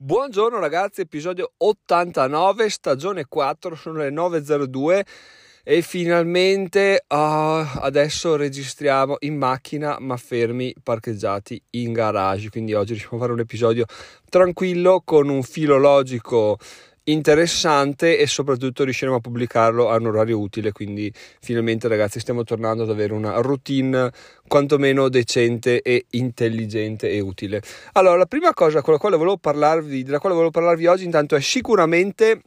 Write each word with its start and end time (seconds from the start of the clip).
Buongiorno 0.00 0.60
ragazzi, 0.60 1.00
episodio 1.00 1.54
89, 1.56 2.70
stagione 2.70 3.24
4, 3.26 3.74
sono 3.74 3.98
le 3.98 4.10
9.02 4.10 5.00
e 5.64 5.82
finalmente 5.82 7.04
uh, 7.08 7.14
adesso 7.16 8.36
registriamo 8.36 9.16
in 9.20 9.36
macchina 9.36 9.96
ma 9.98 10.16
fermi 10.16 10.72
parcheggiati 10.80 11.60
in 11.70 11.92
garage, 11.92 12.48
quindi 12.48 12.74
oggi 12.74 12.92
riusciamo 12.92 13.16
a 13.16 13.18
fare 13.18 13.32
un 13.32 13.40
episodio 13.40 13.86
tranquillo 14.28 15.02
con 15.04 15.28
un 15.28 15.42
filologico 15.42 16.58
interessante 17.10 18.18
e 18.18 18.26
soprattutto 18.26 18.84
riusciremo 18.84 19.16
a 19.16 19.20
pubblicarlo 19.20 19.88
a 19.88 19.96
un 19.96 20.06
orario 20.06 20.38
utile 20.38 20.72
quindi 20.72 21.12
finalmente 21.40 21.88
ragazzi 21.88 22.20
stiamo 22.20 22.44
tornando 22.44 22.82
ad 22.82 22.90
avere 22.90 23.12
una 23.12 23.40
routine 23.40 24.10
quantomeno 24.46 25.08
decente 25.08 25.82
e 25.82 26.06
intelligente 26.10 27.10
e 27.10 27.20
utile. 27.20 27.62
Allora 27.92 28.16
la 28.16 28.26
prima 28.26 28.52
cosa 28.54 28.80
della 28.80 28.98
quale 28.98 29.16
volevo 29.16 29.38
parlarvi 30.50 30.86
oggi 30.86 31.04
intanto 31.04 31.36
è 31.36 31.40
sicuramente 31.40 32.42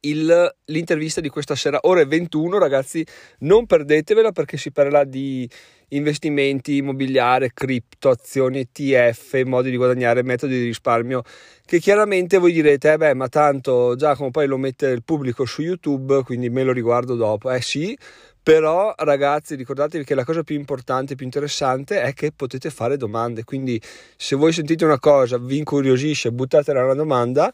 il, 0.00 0.54
l'intervista 0.66 1.20
di 1.20 1.28
questa 1.28 1.54
sera, 1.54 1.78
ore 1.82 2.04
21, 2.06 2.58
ragazzi, 2.58 3.06
non 3.40 3.66
perdetevela 3.66 4.32
perché 4.32 4.56
si 4.56 4.72
parlerà 4.72 5.04
di 5.04 5.48
investimenti 5.90 6.76
immobiliari, 6.76 7.52
cripto, 7.54 8.08
azioni, 8.08 8.60
ETF, 8.60 9.40
modi 9.44 9.70
di 9.70 9.76
guadagnare, 9.76 10.22
metodi 10.22 10.58
di 10.58 10.64
risparmio, 10.64 11.22
che 11.64 11.78
chiaramente 11.78 12.38
voi 12.38 12.52
direte, 12.52 12.92
eh 12.92 12.96
beh, 12.96 13.14
ma 13.14 13.28
tanto 13.28 13.94
Giacomo 13.94 14.30
poi 14.30 14.46
lo 14.46 14.56
mette 14.56 14.88
il 14.88 15.04
pubblico 15.04 15.44
su 15.44 15.62
YouTube, 15.62 16.22
quindi 16.24 16.50
me 16.50 16.64
lo 16.64 16.72
riguardo 16.72 17.14
dopo. 17.14 17.52
Eh 17.52 17.62
sì, 17.62 17.96
però 18.42 18.92
ragazzi 18.96 19.54
ricordatevi 19.54 20.04
che 20.04 20.16
la 20.16 20.24
cosa 20.24 20.42
più 20.42 20.56
importante, 20.56 21.14
più 21.14 21.24
interessante 21.24 22.00
è 22.00 22.12
che 22.12 22.32
potete 22.32 22.70
fare 22.70 22.96
domande, 22.96 23.44
quindi 23.44 23.80
se 24.16 24.34
voi 24.34 24.52
sentite 24.52 24.84
una 24.84 24.98
cosa, 24.98 25.38
vi 25.38 25.58
incuriosisce, 25.58 26.32
buttatela 26.32 26.82
una 26.82 26.94
domanda 26.94 27.52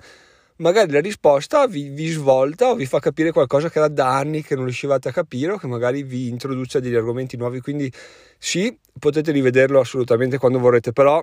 magari 0.62 0.92
la 0.92 1.00
risposta 1.00 1.66
vi, 1.66 1.88
vi, 1.88 2.06
svolta 2.06 2.70
o 2.70 2.74
vi 2.74 2.86
fa 2.86 3.00
capire 3.00 3.32
qualcosa 3.32 3.68
che 3.68 3.78
era 3.78 3.88
da 3.88 4.16
anni 4.16 4.42
che 4.42 4.54
non 4.54 4.64
riuscivate 4.64 5.08
a 5.08 5.12
capire 5.12 5.52
o 5.52 5.58
che 5.58 5.66
magari 5.66 6.04
vi 6.04 6.28
introduce 6.28 6.78
a 6.78 6.80
degli 6.80 6.94
argomenti 6.94 7.36
nuovi. 7.36 7.60
Quindi 7.60 7.92
sì, 8.38 8.74
potete 8.98 9.32
rivederlo 9.32 9.80
assolutamente 9.80 10.38
quando 10.38 10.58
vorrete, 10.60 10.92
però 10.92 11.22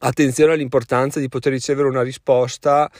attenzione 0.00 0.52
all'importanza 0.52 1.18
di 1.18 1.28
poter 1.28 1.52
ricevere 1.52 1.88
una 1.88 2.02
risposta 2.02 2.90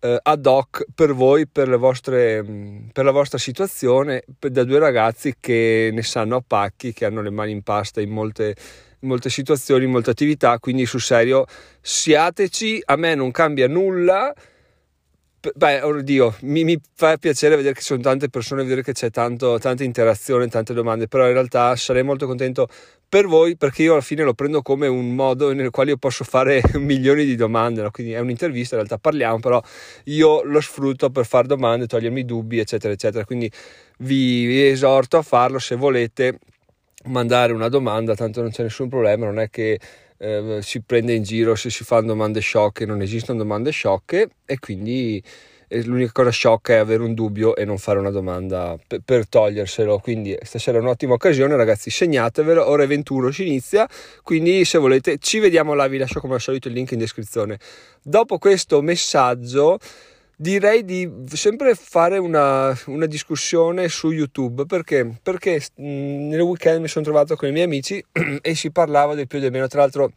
eh, 0.00 0.18
ad 0.20 0.44
hoc 0.44 0.84
per 0.92 1.14
voi, 1.14 1.46
per, 1.46 1.78
vostre, 1.78 2.44
per 2.92 3.04
la 3.04 3.12
vostra 3.12 3.38
situazione, 3.38 4.24
per, 4.38 4.50
da 4.50 4.64
due 4.64 4.80
ragazzi 4.80 5.36
che 5.38 5.90
ne 5.92 6.02
sanno 6.02 6.36
a 6.36 6.44
pacchi, 6.44 6.92
che 6.92 7.04
hanno 7.04 7.22
le 7.22 7.30
mani 7.30 7.52
in 7.52 7.62
pasta 7.62 8.00
in 8.00 8.10
molte 8.10 8.54
molte 9.00 9.30
situazioni, 9.30 9.86
molte 9.86 10.10
attività, 10.10 10.58
quindi 10.58 10.84
sul 10.84 11.00
serio 11.00 11.44
siateci, 11.80 12.82
a 12.86 12.96
me 12.96 13.14
non 13.14 13.30
cambia 13.30 13.68
nulla, 13.68 14.34
beh, 15.54 15.82
oddio, 15.82 16.36
mi, 16.42 16.64
mi, 16.64 16.78
fa 16.94 17.16
piacere 17.16 17.56
vedere 17.56 17.74
che 17.74 17.80
ci 17.80 17.86
sono 17.86 18.00
tante 18.00 18.28
persone, 18.28 18.62
vedere 18.62 18.82
che 18.82 18.92
c'è 18.92 19.10
tanto, 19.10 19.58
tanta 19.58 19.84
interazione, 19.84 20.48
tante 20.48 20.72
domande, 20.72 21.08
però 21.08 21.26
in 21.26 21.32
realtà 21.32 21.74
sarei 21.76 22.02
molto 22.02 22.26
contento 22.26 22.68
per 23.08 23.26
voi 23.26 23.56
perché 23.56 23.82
io 23.82 23.92
alla 23.92 24.00
fine 24.00 24.24
lo 24.24 24.34
prendo 24.34 24.62
come 24.62 24.86
un 24.88 25.14
modo 25.14 25.52
nel 25.52 25.70
quale 25.70 25.90
io 25.90 25.96
posso 25.96 26.24
fare 26.24 26.60
milioni 26.74 27.24
di 27.24 27.36
domande, 27.36 27.82
no? 27.82 27.90
quindi 27.90 28.12
è 28.12 28.18
un'intervista, 28.18 28.74
in 28.74 28.82
realtà 28.82 28.98
parliamo, 28.98 29.38
però 29.38 29.62
io 30.04 30.42
lo 30.42 30.60
sfrutto 30.60 31.10
per 31.10 31.26
fare 31.26 31.46
domande, 31.46 31.86
togliermi 31.86 32.24
dubbi, 32.24 32.58
eccetera, 32.58 32.92
eccetera, 32.92 33.24
quindi 33.24 33.50
vi, 33.98 34.46
vi 34.46 34.68
esorto 34.68 35.18
a 35.18 35.22
farlo 35.22 35.58
se 35.58 35.76
volete 35.76 36.38
mandare 37.04 37.52
una 37.52 37.68
domanda, 37.68 38.14
tanto 38.14 38.40
non 38.40 38.50
c'è 38.50 38.62
nessun 38.62 38.88
problema, 38.88 39.26
non 39.26 39.38
è 39.38 39.48
che 39.50 39.78
eh, 40.18 40.58
si 40.62 40.80
prende 40.80 41.12
in 41.14 41.22
giro 41.22 41.54
se 41.54 41.70
si 41.70 41.84
fanno 41.84 42.08
domande 42.08 42.40
sciocche, 42.40 42.86
non 42.86 43.02
esistono 43.02 43.38
domande 43.38 43.70
sciocche 43.70 44.28
e 44.44 44.58
quindi 44.58 45.22
eh, 45.68 45.82
l'unica 45.84 46.12
cosa 46.12 46.30
sciocca 46.30 46.74
è 46.74 46.76
avere 46.76 47.02
un 47.02 47.14
dubbio 47.14 47.56
e 47.56 47.64
non 47.64 47.78
fare 47.78 47.98
una 47.98 48.10
domanda 48.10 48.78
per, 48.86 49.00
per 49.04 49.28
toglierselo. 49.28 49.98
Quindi 49.98 50.36
stasera 50.42 50.78
è 50.78 50.80
un'ottima 50.80 51.14
occasione, 51.14 51.56
ragazzi, 51.56 51.90
segnatevelo, 51.90 52.68
ore 52.68 52.86
21 52.86 53.30
si 53.30 53.46
inizia, 53.46 53.88
quindi 54.22 54.64
se 54.64 54.78
volete 54.78 55.18
ci 55.18 55.38
vediamo 55.38 55.74
là, 55.74 55.88
vi 55.88 55.98
lascio 55.98 56.20
come 56.20 56.34
al 56.34 56.40
solito 56.40 56.68
il 56.68 56.74
link 56.74 56.92
in 56.92 56.98
descrizione. 56.98 57.58
Dopo 58.02 58.38
questo 58.38 58.80
messaggio 58.80 59.78
direi 60.36 60.84
di 60.84 61.10
sempre 61.32 61.74
fare 61.74 62.18
una, 62.18 62.78
una, 62.86 63.06
discussione 63.06 63.88
su 63.88 64.10
YouTube 64.10 64.66
perché, 64.66 65.18
perché 65.22 65.62
nel 65.76 66.40
weekend 66.40 66.82
mi 66.82 66.88
sono 66.88 67.04
trovato 67.04 67.36
con 67.36 67.48
i 67.48 67.52
miei 67.52 67.64
amici 67.64 68.04
e 68.42 68.54
si 68.54 68.70
parlava 68.70 69.14
del 69.14 69.26
più 69.26 69.38
e 69.38 69.40
del 69.40 69.50
meno. 69.50 69.66
Tra 69.66 69.80
l'altro, 69.80 70.12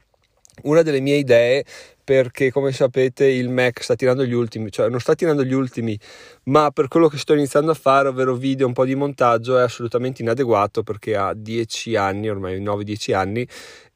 una 0.64 0.82
delle 0.82 1.00
mie 1.00 1.16
idee 1.16 1.64
perché 2.04 2.52
come 2.52 2.72
sapete 2.72 3.26
il 3.26 3.50
Mac 3.50 3.84
sta 3.84 3.96
tirando 3.96 4.26
gli 4.26 4.34
ultimi, 4.34 4.72
cioè 4.72 4.90
non 4.90 5.00
sta 5.00 5.14
tirando 5.14 5.44
gli 5.44 5.54
ultimi, 5.54 5.98
ma 6.46 6.72
per 6.72 6.88
quello 6.88 7.08
che 7.08 7.20
sto 7.20 7.36
iniziando 7.36 7.70
a 7.70 7.76
fare, 7.76 8.08
ovvero 8.08 8.34
video, 8.34 8.66
un 8.66 8.74
po' 8.74 8.84
di 8.84 8.96
montaggio, 8.96 9.60
è 9.60 9.62
assolutamente 9.62 10.24
inadeguato 10.24 10.82
perché 10.82 11.16
ha 11.16 11.36
10 11.36 11.96
anni, 11.96 12.28
ormai 12.28 12.60
9-10 12.60 13.14
anni, 13.14 13.48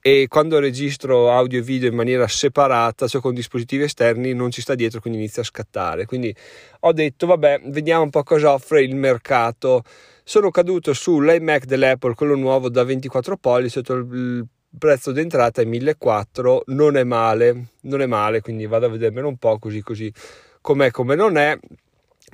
e 0.05 0.27
quando 0.27 0.59
registro 0.59 1.31
audio 1.31 1.59
e 1.59 1.61
video 1.61 1.87
in 1.87 1.95
maniera 1.95 2.27
separata, 2.27 3.07
cioè 3.07 3.21
con 3.21 3.33
dispositivi 3.33 3.83
esterni, 3.83 4.33
non 4.33 4.51
ci 4.51 4.59
sta 4.59 4.75
dietro, 4.75 4.99
quindi 4.99 5.19
inizia 5.19 5.43
a 5.43 5.45
scattare. 5.45 6.05
Quindi 6.05 6.35
ho 6.81 6.91
detto, 6.91 7.25
vabbè, 7.25 7.61
vediamo 7.67 8.03
un 8.03 8.09
po' 8.09 8.21
cosa 8.23 8.51
offre 8.51 8.83
il 8.83 8.97
mercato. 8.97 9.81
Sono 10.25 10.51
caduto 10.51 10.91
sull'iMac 10.93 11.63
dell'Apple, 11.63 12.15
quello 12.15 12.35
nuovo 12.35 12.67
da 12.67 12.83
24 12.83 13.37
pollici, 13.37 13.79
il 13.79 14.45
prezzo 14.77 15.13
d'entrata 15.13 15.61
è 15.61 15.65
1400, 15.65 16.63
non 16.73 16.97
è 16.97 17.05
male, 17.05 17.67
non 17.83 18.01
è 18.01 18.05
male, 18.05 18.41
quindi 18.41 18.65
vado 18.65 18.87
a 18.87 18.89
vedermelo 18.89 19.29
un 19.29 19.37
po' 19.37 19.57
così 19.57 19.81
così 19.81 20.11
com'è 20.59 20.91
come 20.91 21.15
non 21.15 21.37
è 21.37 21.57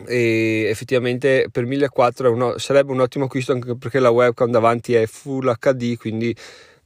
e 0.08 0.68
effettivamente 0.69 1.50
per 1.52 1.66
1400 1.66 2.58
sarebbe 2.58 2.91
un 2.91 3.02
ottimo 3.02 3.25
acquisto 3.25 3.52
anche 3.52 3.75
perché 3.75 4.00
la 4.00 4.12
webcam 4.12 4.50
davanti 4.50 4.94
è 4.94 5.06
full 5.08 5.53
HD 5.59 5.97
quindi 5.97 6.34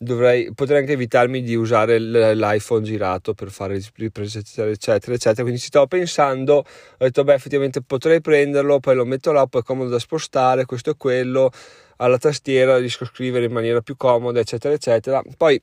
dovrei, 0.04 0.54
potrei 0.54 0.80
anche 0.80 0.94
evitarmi 0.94 1.42
di 1.42 1.56
usare 1.56 2.00
l'iPhone 2.00 2.84
girato 2.84 3.34
per 3.34 3.50
fare 3.50 3.82
riprese 3.96 4.40
eccetera 4.40 4.70
eccetera 4.70 5.14
eccetera. 5.14 5.42
Quindi 5.42 5.60
ci 5.60 5.68
stavo 5.68 5.88
pensando 5.88 6.56
ho 6.56 6.66
detto 6.98 7.24
beh 7.24 7.34
effettivamente 7.34 7.82
potrei 7.82 8.22
prenderlo 8.22 8.80
poi 8.80 8.96
lo 8.96 9.06
metto 9.06 9.32
là 9.32 9.46
poi 9.48 9.62
è 9.62 9.64
comodo 9.64 9.90
da 9.90 10.00
spostare 10.00 10.66
questo 10.66 10.92
e 10.92 10.96
quello 10.98 11.52
alla 11.98 12.18
tastiera 12.18 12.78
riesco 12.78 13.04
a 13.06 13.08
scrivere 13.08 13.46
in 13.46 13.52
maniera 13.52 13.82
più 13.82 13.96
comoda 13.98 14.40
eccetera 14.40 14.74
eccetera. 14.74 15.22
Poi 15.36 15.60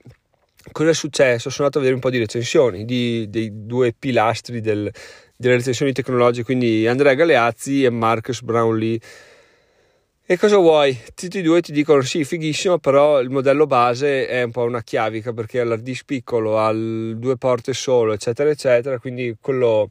cosa 0.72 0.90
è 0.90 0.94
successo? 0.94 1.50
Sono 1.50 1.68
andato 1.68 1.78
a 1.78 1.80
vedere 1.80 1.94
un 1.94 2.00
po' 2.00 2.10
di 2.10 2.18
recensioni 2.18 2.84
di, 2.84 3.26
dei 3.28 3.50
due 3.52 3.94
pilastri 3.96 4.60
del, 4.60 4.90
delle 5.36 5.56
recensioni 5.56 5.92
tecnologiche 5.92 6.44
quindi 6.44 6.86
Andrea 6.86 7.14
Galeazzi 7.14 7.84
e 7.84 7.90
Marcus 7.90 8.42
Brownlee 8.42 8.98
e 10.32 10.38
cosa 10.38 10.58
vuoi? 10.58 10.96
Tutti 11.12 11.41
e 11.41 11.42
due 11.42 11.60
ti 11.60 11.72
dicono 11.72 12.02
sì, 12.02 12.24
fighissimo, 12.24 12.78
però 12.78 13.20
il 13.20 13.30
modello 13.30 13.66
base 13.66 14.28
è 14.28 14.44
un 14.44 14.52
po' 14.52 14.62
una 14.62 14.80
chiavica 14.80 15.32
perché 15.32 15.58
ha 15.58 15.64
l'hard 15.64 15.91
piccolo, 16.06 16.56
ha 16.56 16.72
due 16.72 17.36
porte 17.36 17.72
solo, 17.72 18.12
eccetera, 18.12 18.48
eccetera, 18.48 19.00
quindi 19.00 19.36
quello 19.41 19.88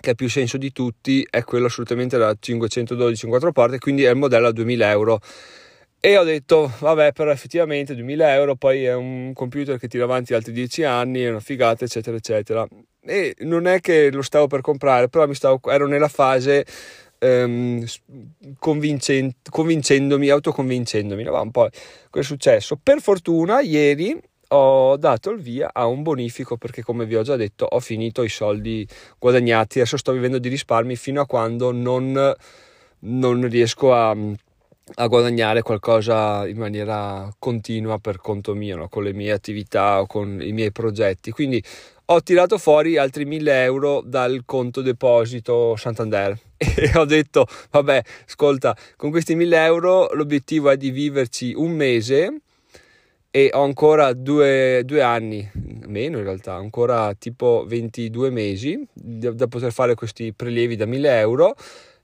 che 0.00 0.10
ha 0.10 0.14
più 0.14 0.28
senso 0.28 0.56
di 0.56 0.72
tutti 0.72 1.24
è 1.30 1.44
quello 1.44 1.66
assolutamente 1.66 2.18
da 2.18 2.34
512 2.36 3.26
in 3.26 3.30
quattro 3.30 3.52
porte, 3.52 3.78
quindi 3.78 4.02
è 4.02 4.10
il 4.10 4.16
modello 4.16 4.48
a 4.48 4.52
2000 4.52 4.90
euro. 4.90 5.20
E 6.00 6.18
ho 6.18 6.24
detto, 6.24 6.72
vabbè, 6.80 7.12
però 7.12 7.30
effettivamente 7.30 7.94
2000 7.94 8.34
euro, 8.34 8.56
poi 8.56 8.82
è 8.82 8.94
un 8.94 9.32
computer 9.34 9.78
che 9.78 9.86
tira 9.86 10.02
avanti 10.02 10.34
altri 10.34 10.50
10 10.50 10.82
anni, 10.82 11.20
è 11.20 11.30
una 11.30 11.38
figata, 11.38 11.84
eccetera, 11.84 12.16
eccetera. 12.16 12.66
E 13.02 13.36
non 13.42 13.68
è 13.68 13.78
che 13.78 14.10
lo 14.10 14.22
stavo 14.22 14.48
per 14.48 14.62
comprare, 14.62 15.08
però 15.08 15.32
stavo, 15.32 15.60
ero 15.70 15.86
nella 15.86 16.08
fase 16.08 16.66
ehm, 17.24 17.84
convincen- 18.58 19.34
convincendomi, 19.50 20.28
autoconvincendomi. 20.28 21.22
No? 21.22 21.40
Un 21.40 21.50
po' 21.50 21.68
cosa 22.10 22.26
successo? 22.26 22.78
Per 22.82 23.00
fortuna 23.00 23.60
ieri 23.60 24.20
ho 24.48 24.96
dato 24.96 25.30
il 25.30 25.40
via 25.40 25.70
a 25.72 25.86
un 25.86 26.02
bonifico 26.02 26.56
perché 26.56 26.82
come 26.82 27.06
vi 27.06 27.16
ho 27.16 27.22
già 27.22 27.36
detto 27.36 27.64
ho 27.64 27.80
finito 27.80 28.22
i 28.22 28.28
soldi 28.28 28.86
guadagnati, 29.18 29.80
adesso 29.80 29.96
sto 29.96 30.12
vivendo 30.12 30.38
di 30.38 30.48
risparmi 30.48 30.96
fino 30.96 31.20
a 31.20 31.26
quando 31.26 31.72
non, 31.72 32.34
non 33.00 33.48
riesco 33.48 33.94
a 33.94 34.16
a 34.96 35.06
guadagnare 35.06 35.62
qualcosa 35.62 36.46
in 36.46 36.58
maniera 36.58 37.32
continua 37.38 37.98
per 37.98 38.18
conto 38.18 38.54
mio, 38.54 38.76
no? 38.76 38.88
con 38.88 39.02
le 39.02 39.14
mie 39.14 39.32
attività 39.32 40.00
o 40.00 40.06
con 40.06 40.40
i 40.42 40.52
miei 40.52 40.72
progetti. 40.72 41.30
Quindi 41.30 41.62
ho 42.06 42.22
tirato 42.22 42.58
fuori 42.58 42.98
altri 42.98 43.24
1000 43.24 43.62
euro 43.62 44.02
dal 44.04 44.42
conto 44.44 44.82
deposito 44.82 45.76
Santander. 45.76 46.38
E 46.76 46.90
ho 46.94 47.04
detto, 47.04 47.46
vabbè, 47.70 48.02
ascolta, 48.26 48.76
con 48.96 49.10
questi 49.10 49.34
1000 49.34 49.64
euro 49.64 50.08
l'obiettivo 50.12 50.70
è 50.70 50.76
di 50.76 50.90
viverci 50.90 51.52
un 51.54 51.72
mese 51.72 52.40
e 53.30 53.50
ho 53.52 53.62
ancora 53.62 54.12
due, 54.12 54.82
due 54.84 55.02
anni, 55.02 55.48
meno 55.86 56.18
in 56.18 56.24
realtà, 56.24 56.54
ancora 56.54 57.12
tipo 57.14 57.64
22 57.66 58.30
mesi 58.30 58.86
da, 58.92 59.32
da 59.32 59.46
poter 59.46 59.72
fare 59.72 59.94
questi 59.94 60.32
prelievi 60.32 60.76
da 60.76 60.86
1000 60.86 61.18
euro 61.18 61.54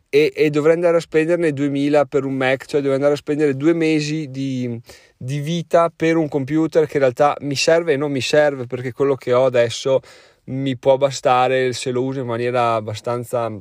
e, 0.09 0.33
e, 0.35 0.51
dovrei 0.51 0.75
andare 0.75 0.97
a 0.97 1.01
spenderne 1.01 1.53
2000 1.53 2.05
per 2.07 2.25
un 2.25 2.35
Mac, 2.35 2.65
cioè 2.65 2.81
dovrei 2.81 2.97
andare 2.97 3.15
a 3.15 3.17
spendere 3.17 3.57
due 3.57 3.73
mesi 3.75 4.29
di, 4.29 4.79
di, 5.23 5.41
vita 5.41 5.93
per 5.95 6.17
un 6.17 6.29
computer 6.29 6.87
che 6.87 6.95
in 6.95 7.01
realtà 7.01 7.37
mi 7.41 7.57
serve 7.57 7.93
e 7.93 7.97
non 7.97 8.11
mi 8.11 8.23
serve 8.23 8.67
perché 8.67 8.93
quello 8.93 9.15
che 9.17 9.33
ho 9.33 9.45
adesso 9.45 10.01
mi 10.45 10.77
può 10.77 10.97
bastare 10.97 11.73
se 11.75 11.91
lo 11.91 12.03
uso 12.03 12.21
in 12.21 12.27
maniera 12.27 12.75
abbastanza 12.75 13.53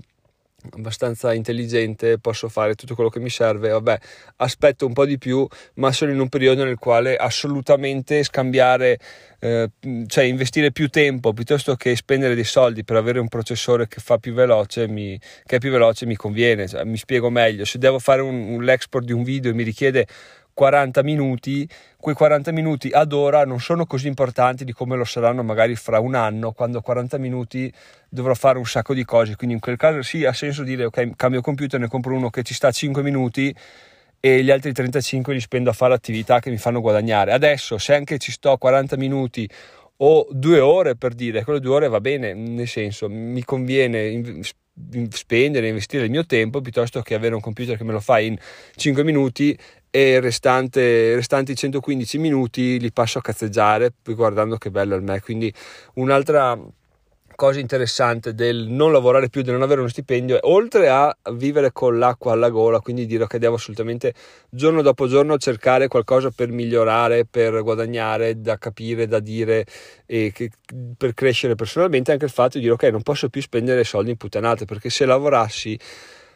abbastanza 0.71 1.33
intelligente, 1.33 2.19
posso 2.19 2.50
fare 2.50 2.75
tutto 2.75 2.94
quello 2.94 3.09
che 3.09 3.19
mi 3.19 3.29
serve, 3.29 3.69
vabbè, 3.69 3.97
aspetto 4.38 4.85
un 4.85 4.94
po' 4.94 5.06
di 5.06 5.17
più, 5.17 5.47
ma 5.75 5.91
sono 5.91 6.11
in 6.11 6.19
un 6.19 6.27
periodo 6.27 6.63
nel 6.63 6.77
quale 6.77 7.15
assolutamente 7.15 8.23
scambiare, 8.23 9.00
eh, 9.39 9.69
cioè 10.07 10.23
investire 10.25 10.71
più 10.71 10.89
tempo 10.89 11.31
piuttosto 11.33 11.75
che 11.75 11.95
spendere 11.95 12.35
dei 12.35 12.44
soldi 12.44 12.83
per 12.83 12.97
avere 12.97 13.19
un 13.19 13.29
processore 13.29 13.88
che 13.88 14.01
fa 14.01 14.17
più 14.17 14.33
veloce, 14.33 14.88
mi, 14.88 15.19
che 15.45 15.55
è 15.55 15.59
più 15.59 15.71
veloce 15.71 16.05
mi 16.05 16.15
conviene, 16.15 16.67
cioè, 16.67 16.83
mi 16.83 16.97
spiego 16.97 17.29
meglio, 17.29 17.63
se 17.63 17.77
devo 17.77 18.00
fare 18.00 18.21
un, 18.21 18.35
un, 18.35 18.63
l'export 18.63 19.05
di 19.05 19.13
un 19.13 19.23
video 19.23 19.51
e 19.51 19.53
mi 19.53 19.63
richiede 19.63 20.07
40 20.59 21.03
minuti, 21.03 21.65
quei 21.97 22.13
40 22.13 22.51
minuti 22.51 22.89
ad 22.91 23.13
ora 23.13 23.45
non 23.45 23.61
sono 23.61 23.85
così 23.85 24.07
importanti 24.07 24.65
di 24.65 24.73
come 24.73 24.97
lo 24.97 25.06
saranno 25.06 25.41
magari 25.41 25.73
fra 25.77 26.01
un 26.01 26.15
anno, 26.15 26.51
quando 26.51 26.81
40 26.81 27.17
minuti 27.17 27.71
dovrò 28.09 28.33
fare 28.33 28.57
un 28.57 28.65
sacco 28.65 28.94
di 28.94 29.06
cose, 29.06 29.38
quindi 29.38 29.56
in 29.56 29.61
quel 29.61 29.77
caso 29.77 30.01
sì 30.01 30.25
ha 30.25 30.33
senso 30.33 30.63
dire 30.63 30.83
ok 30.83 31.15
cambio 31.15 31.39
computer, 31.39 31.79
ne 31.79 31.88
compro 31.88 32.13
uno 32.13 32.29
che 32.29 32.44
ci 32.44 32.53
sta 32.53 32.71
5 32.71 33.01
minuti 33.01 33.56
e 34.19 34.44
gli 34.44 34.51
altri 34.51 34.73
35 34.73 35.33
li 35.33 35.39
spendo 35.39 35.69
a 35.69 35.73
fare 35.73 35.94
attività 35.94 36.41
che 36.41 36.50
mi 36.50 36.57
fanno 36.57 36.81
guadagnare. 36.81 37.31
Adesso 37.31 37.77
se 37.77 37.95
anche 37.95 38.17
ci 38.17 38.33
sto 38.33 38.57
40 38.57 38.97
minuti 38.97 39.50
o 40.01 40.27
due 40.29 40.59
ore 40.59 40.97
per 40.97 41.13
dire, 41.13 41.45
quelle 41.45 41.62
due 41.62 41.75
ore 41.75 41.88
va 41.88 42.01
bene, 42.01 42.33
nel 42.33 42.67
senso 42.67 43.07
mi 43.07 43.45
conviene 43.45 44.41
spendere, 45.09 45.67
investire 45.67 46.05
il 46.05 46.09
mio 46.09 46.25
tempo 46.25 46.62
piuttosto 46.62 47.01
che 47.01 47.13
avere 47.13 47.35
un 47.35 47.41
computer 47.41 47.77
che 47.77 47.83
me 47.83 47.91
lo 47.91 48.00
fa 48.00 48.19
in 48.19 48.38
5 48.75 49.03
minuti 49.03 49.57
e 49.91 50.19
restante, 50.19 51.15
restanti 51.15 51.56
115 51.56 52.18
minuti 52.18 52.80
li 52.80 52.91
passo 52.91 53.19
a 53.19 53.21
cazzeggiare 53.21 53.94
guardando 54.03 54.57
che 54.57 54.71
bello 54.71 54.95
il 54.95 55.03
me. 55.03 55.19
Quindi 55.21 55.53
un'altra 55.95 56.57
cosa 57.39 57.62
interessante 57.62 58.33
del 58.33 58.68
non 58.68 58.91
lavorare 58.91 59.30
più, 59.30 59.41
del 59.41 59.53
non 59.53 59.62
avere 59.62 59.80
uno 59.80 59.89
stipendio, 59.89 60.36
è 60.36 60.39
oltre 60.41 60.89
a 60.89 61.15
vivere 61.31 61.71
con 61.71 61.97
l'acqua 61.97 62.33
alla 62.33 62.50
gola, 62.50 62.81
quindi 62.81 63.06
dire 63.06 63.27
che 63.27 63.39
devo 63.39 63.56
assolutamente 63.56 64.13
giorno 64.50 64.81
dopo 64.81 65.07
giorno 65.07 65.38
cercare 65.38 65.88
qualcosa 65.88 66.31
per 66.31 66.50
migliorare, 66.50 67.25
per 67.25 67.63
guadagnare, 67.63 68.41
da 68.41 68.57
capire, 68.57 69.07
da 69.07 69.21
dire 69.21 69.65
e 70.06 70.31
che, 70.33 70.50
per 70.97 71.13
crescere 71.13 71.56
personalmente, 71.56 72.12
anche 72.12 72.25
il 72.25 72.31
fatto 72.31 72.57
di 72.57 72.63
dire 72.63 72.74
ok, 72.74 72.83
non 72.91 73.03
posso 73.03 73.30
più 73.30 73.41
spendere 73.41 73.86
soldi 73.86 74.12
in 74.12 74.18
puttanate, 74.18 74.65
perché 74.65 74.89
se 74.89 75.06
lavorassi 75.06 75.80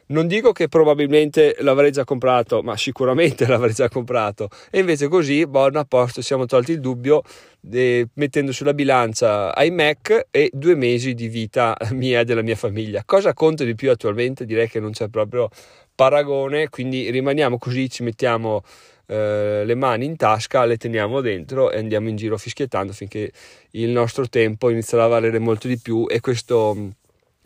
non 0.08 0.28
dico 0.28 0.52
che 0.52 0.68
probabilmente 0.68 1.56
l'avrei 1.60 1.92
già 1.92 2.04
comprato, 2.04 2.62
ma 2.62 2.76
sicuramente 2.78 3.46
l'avrei 3.48 3.74
già 3.74 3.90
comprato. 3.90 4.50
E 4.70 4.80
invece 4.80 5.08
così, 5.08 5.46
buono, 5.48 5.80
a 5.80 5.86
posto, 5.86 6.22
siamo 6.22 6.46
tolti 6.46 6.74
il 6.74 6.80
dubbio 6.80 7.24
eh, 7.72 8.08
mettendo 8.16 8.52
sulla 8.52 8.74
bilancia 8.74 9.54
iMac 9.56 10.28
e 10.32 10.50
due 10.54 10.76
mesi 10.76 11.14
di 11.14 11.28
vita 11.28 11.78
mia 11.92 12.22
e 12.22 12.26
della 12.26 12.42
mia 12.42 12.56
famiglia. 12.56 13.04
Cosa 13.06 13.34
conta 13.34 13.64
di 13.64 13.76
più 13.76 13.92
attualmente? 13.92 14.46
Direi 14.46 14.68
che 14.68 14.80
non 14.80 14.92
c'è 14.92 15.08
proprio 15.08 15.50
paragone, 15.96 16.70
quindi 16.70 17.10
rimaniamo 17.10 17.58
così, 17.58 17.90
ci 17.90 18.04
mettiamo 18.04 18.64
eh, 19.08 19.64
le 19.66 19.76
mani 19.76 20.06
in 20.06 20.16
tasca, 20.16 20.66
le 20.66 20.78
teniamo 20.78 21.22
dentro 21.22 21.72
e 21.72 21.78
andiamo 21.78 22.10
in 22.10 22.16
giro 22.16 22.38
fischiettando 22.38 22.94
finché 22.94 23.32
il 23.72 23.90
nostro 23.90 24.28
tempo 24.28 24.70
inizierà 24.70 25.06
a 25.06 25.08
valere 25.08 25.40
molto 25.40 25.68
di 25.68 25.78
più 25.78 26.06
e 26.10 26.20
questo 26.20 26.96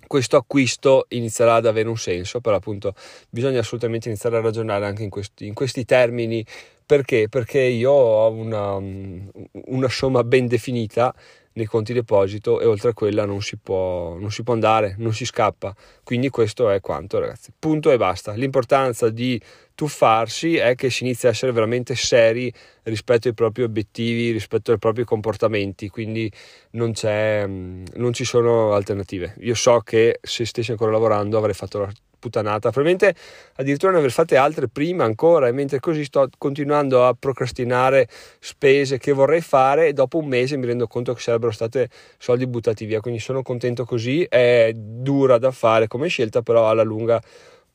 questo 0.08 0.38
acquisto 0.38 1.06
inizierà 1.10 1.56
ad 1.56 1.66
avere 1.66 1.90
un 1.90 1.98
senso, 1.98 2.40
però 2.42 2.56
appunto 2.56 2.94
bisogna 3.30 3.60
assolutamente 3.60 4.08
iniziare 4.10 4.38
a 4.38 4.42
ragionare 4.42 4.86
anche 4.86 5.04
in 5.04 5.10
questi, 5.10 5.46
in 5.46 5.54
questi 5.54 5.86
termini. 5.86 6.46
Perché? 6.86 7.28
Perché 7.28 7.60
io 7.60 7.92
ho 7.92 8.32
una, 8.32 8.76
una, 8.76 9.90
somma 9.90 10.24
ben 10.24 10.48
definita 10.48 11.14
nei 11.54 11.66
conti 11.66 11.92
deposito 11.92 12.62
e 12.62 12.66
oltre 12.66 12.92
a 12.92 12.94
quella 12.94 13.26
non 13.26 13.42
si, 13.42 13.58
può, 13.58 14.16
non 14.18 14.32
si 14.32 14.44
può 14.44 14.54
andare, 14.54 14.96
non 14.98 15.14
si 15.14 15.26
scappa. 15.26 15.76
Quindi 16.04 16.30
questo 16.30 16.70
è 16.70 16.80
quanto 16.80 17.20
ragazzi. 17.20 17.52
Punto 17.58 17.92
e 17.92 17.98
basta. 17.98 18.32
L'importanza 18.34 19.10
di 19.10 19.40
tuffarsi 19.78 20.56
è 20.56 20.74
che 20.74 20.90
si 20.90 21.04
inizia 21.04 21.30
a 21.30 21.34
essere 21.34 21.52
veramente 21.52 21.94
seri 21.94 22.52
rispetto 22.84 23.28
ai 23.28 23.36
propri 23.36 23.62
obiettivi, 23.62 24.32
rispetto 24.32 24.72
ai 24.72 24.80
propri 24.80 25.04
comportamenti, 25.04 25.88
quindi 25.88 26.32
non, 26.72 26.94
non 27.04 28.14
ci 28.14 28.26
sono 28.26 28.74
alternative. 28.74 29.36
Io 29.42 29.54
so 29.54 29.82
che 29.82 30.18
se 30.20 30.46
stessi 30.46 30.72
ancora 30.72 30.90
lavorando 30.90 31.38
avrei 31.38 31.54
fatto 31.54 31.78
la 31.78 31.92
puttanata, 32.18 32.72
probabilmente 32.72 33.14
addirittura 33.58 33.92
ne 33.92 34.00
aver 34.00 34.10
fatte 34.10 34.36
altre 34.36 34.68
prima 34.68 35.04
ancora 35.04 35.48
e 35.48 35.52
mentre 35.52 35.80
così 35.80 36.04
sto 36.06 36.28
continuando 36.40 37.06
a 37.06 37.14
procrastinare 37.14 38.08
spese 38.40 38.98
che 38.98 39.12
vorrei 39.12 39.42
fare 39.42 39.90
e 39.90 39.94
dopo 39.94 40.18
un 40.18 40.26
mese 40.26 40.58
mi 40.58 40.66
rendo 40.66 40.88
conto 40.88 41.14
che 41.14 41.22
sarebbero 41.22 41.52
state 41.52 41.88
soldi 42.18 42.48
buttati 42.48 42.86
via, 42.86 43.00
quindi 43.00 43.20
sono 43.20 43.44
contento 43.44 43.86
così, 43.86 44.24
è 44.24 44.72
dura 44.74 45.38
da 45.38 45.52
fare 45.52 45.86
come 45.86 46.08
scelta, 46.08 46.42
però 46.42 46.68
alla 46.68 46.82
lunga 46.82 47.22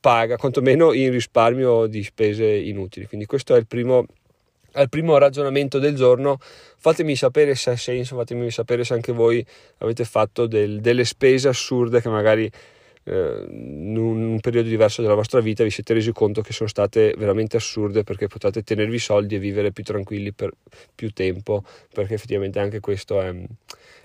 paga, 0.02 0.36
quantomeno 0.36 0.92
in 0.92 1.12
risparmio 1.12 1.86
di 1.86 2.02
spese 2.02 2.44
inutili. 2.44 3.06
Quindi 3.06 3.24
questo 3.24 3.54
è 3.54 3.58
il 3.58 3.68
primo, 3.68 4.04
il 4.74 4.88
primo 4.88 5.16
ragionamento 5.16 5.78
del 5.78 5.94
giorno. 5.94 6.38
Fatemi 6.40 7.14
sapere 7.14 7.54
se 7.54 7.70
ha 7.70 7.76
senso, 7.76 8.16
fatemi 8.16 8.50
sapere 8.50 8.82
se 8.82 8.94
anche 8.94 9.12
voi 9.12 9.46
avete 9.78 10.04
fatto 10.04 10.46
del, 10.46 10.80
delle 10.80 11.04
spese 11.04 11.46
assurde 11.46 12.02
che 12.02 12.08
magari 12.08 12.50
eh, 13.04 13.46
in 13.48 13.96
un 13.96 14.40
periodo 14.40 14.68
diverso 14.68 15.02
della 15.02 15.14
vostra 15.14 15.40
vita 15.40 15.64
vi 15.64 15.70
siete 15.70 15.94
resi 15.94 16.12
conto 16.12 16.40
che 16.40 16.52
sono 16.52 16.68
state 16.68 17.14
veramente 17.16 17.56
assurde 17.56 18.04
perché 18.04 18.28
potete 18.28 18.62
tenervi 18.62 18.98
soldi 18.98 19.34
e 19.34 19.38
vivere 19.38 19.72
più 19.72 19.82
tranquilli 19.82 20.32
per 20.32 20.52
più 20.94 21.10
tempo 21.10 21.64
perché 21.92 22.14
effettivamente 22.14 22.58
anche 22.58 22.80
questo 22.80 23.20
è, 23.20 23.34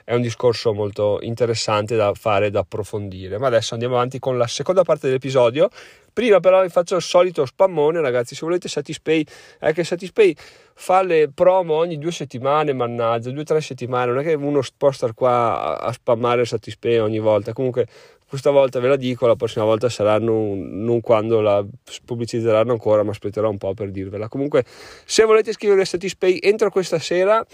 è 0.03 0.13
un 0.13 0.21
discorso 0.21 0.73
molto 0.73 1.19
interessante 1.21 1.97
da 1.97 2.13
fare, 2.13 2.49
da 2.49 2.59
approfondire. 2.59 3.37
Ma 3.37 3.47
adesso 3.47 3.73
andiamo 3.73 3.95
avanti 3.95 4.19
con 4.19 4.37
la 4.37 4.47
seconda 4.47 4.83
parte 4.83 5.07
dell'episodio. 5.07 5.69
Prima 6.13 6.39
però 6.39 6.63
vi 6.63 6.69
faccio 6.69 6.95
il 6.95 7.01
solito 7.01 7.45
spammone, 7.45 7.99
ragazzi, 7.99 8.33
se 8.33 8.45
volete 8.45 8.69
Satispay, 8.69 9.23
è 9.59 9.73
che 9.73 9.83
Satispay 9.83 10.33
fa 10.73 11.03
le 11.03 11.29
promo 11.33 11.73
ogni 11.73 11.97
due 11.97 12.11
settimane, 12.11 12.71
mannaggia, 12.71 13.31
due 13.31 13.41
o 13.41 13.43
tre 13.43 13.59
settimane, 13.59 14.11
non 14.11 14.21
è 14.21 14.23
che 14.23 14.33
uno 14.33 14.61
può 14.77 14.91
stare 14.91 15.13
qua 15.13 15.77
a 15.77 15.91
spammare 15.91 16.45
Satispay 16.45 16.99
ogni 16.99 17.19
volta. 17.19 17.51
Comunque 17.51 17.85
questa 18.27 18.49
volta 18.49 18.79
ve 18.79 18.89
la 18.89 18.95
dico, 18.95 19.25
la 19.25 19.35
prossima 19.35 19.63
volta 19.65 19.89
sarà 19.89 20.19
non, 20.19 20.99
quando 21.01 21.39
la 21.39 21.65
pubblicizzeranno 22.05 22.71
ancora, 22.71 23.03
ma 23.03 23.11
aspetterò 23.11 23.49
un 23.49 23.57
po' 23.57 23.73
per 23.73 23.91
dirvela. 23.91 24.27
Comunque, 24.27 24.65
se 25.05 25.23
volete 25.23 25.51
iscrivervi 25.51 25.81
a 25.81 25.85
Satispay, 25.85 26.39
entro 26.41 26.69
questa 26.69 26.99
sera 26.99 27.45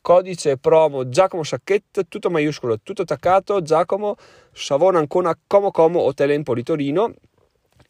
codice 0.00 0.56
promo 0.56 1.08
Giacomo 1.08 1.42
Sacchetto, 1.42 2.06
tutto 2.06 2.30
maiuscolo, 2.30 2.78
tutto 2.80 3.02
attaccato, 3.02 3.60
Giacomo, 3.60 4.14
Savona 4.52 4.98
Ancona, 4.98 5.36
Como 5.46 5.72
Como, 5.72 6.00
Hotel 6.00 6.30
Empo 6.30 6.54
di 6.54 6.62
Torino 6.62 7.12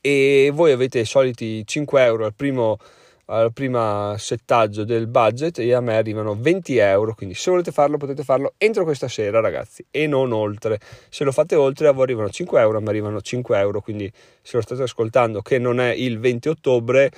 e 0.00 0.50
voi 0.54 0.72
avete 0.72 1.00
i 1.00 1.04
soliti 1.04 1.66
5 1.66 2.04
euro 2.04 2.24
al 2.24 2.34
primo, 2.34 2.78
al 3.26 3.52
primo 3.52 4.16
settaggio 4.18 4.84
del 4.84 5.08
budget 5.08 5.58
e 5.58 5.72
a 5.72 5.80
me 5.80 5.96
arrivano 5.96 6.36
20 6.38 6.76
euro, 6.76 7.14
quindi 7.14 7.34
se 7.34 7.50
volete 7.50 7.72
farlo 7.72 7.96
potete 7.96 8.22
farlo 8.22 8.54
entro 8.56 8.84
questa 8.84 9.08
sera 9.08 9.40
ragazzi 9.40 9.84
e 9.90 10.06
non 10.06 10.32
oltre, 10.32 10.78
se 11.08 11.24
lo 11.24 11.32
fate 11.32 11.56
oltre 11.56 11.88
a 11.88 11.92
voi 11.92 12.04
arrivano 12.04 12.30
5 12.30 12.60
euro, 12.60 12.80
ma 12.80 12.90
arrivano 12.90 13.20
5 13.20 13.58
euro, 13.58 13.80
quindi 13.80 14.10
se 14.42 14.56
lo 14.56 14.62
state 14.62 14.82
ascoltando 14.82 15.42
che 15.42 15.58
non 15.58 15.80
è 15.80 15.92
il 15.92 16.20
20 16.20 16.48
ottobre 16.48 17.10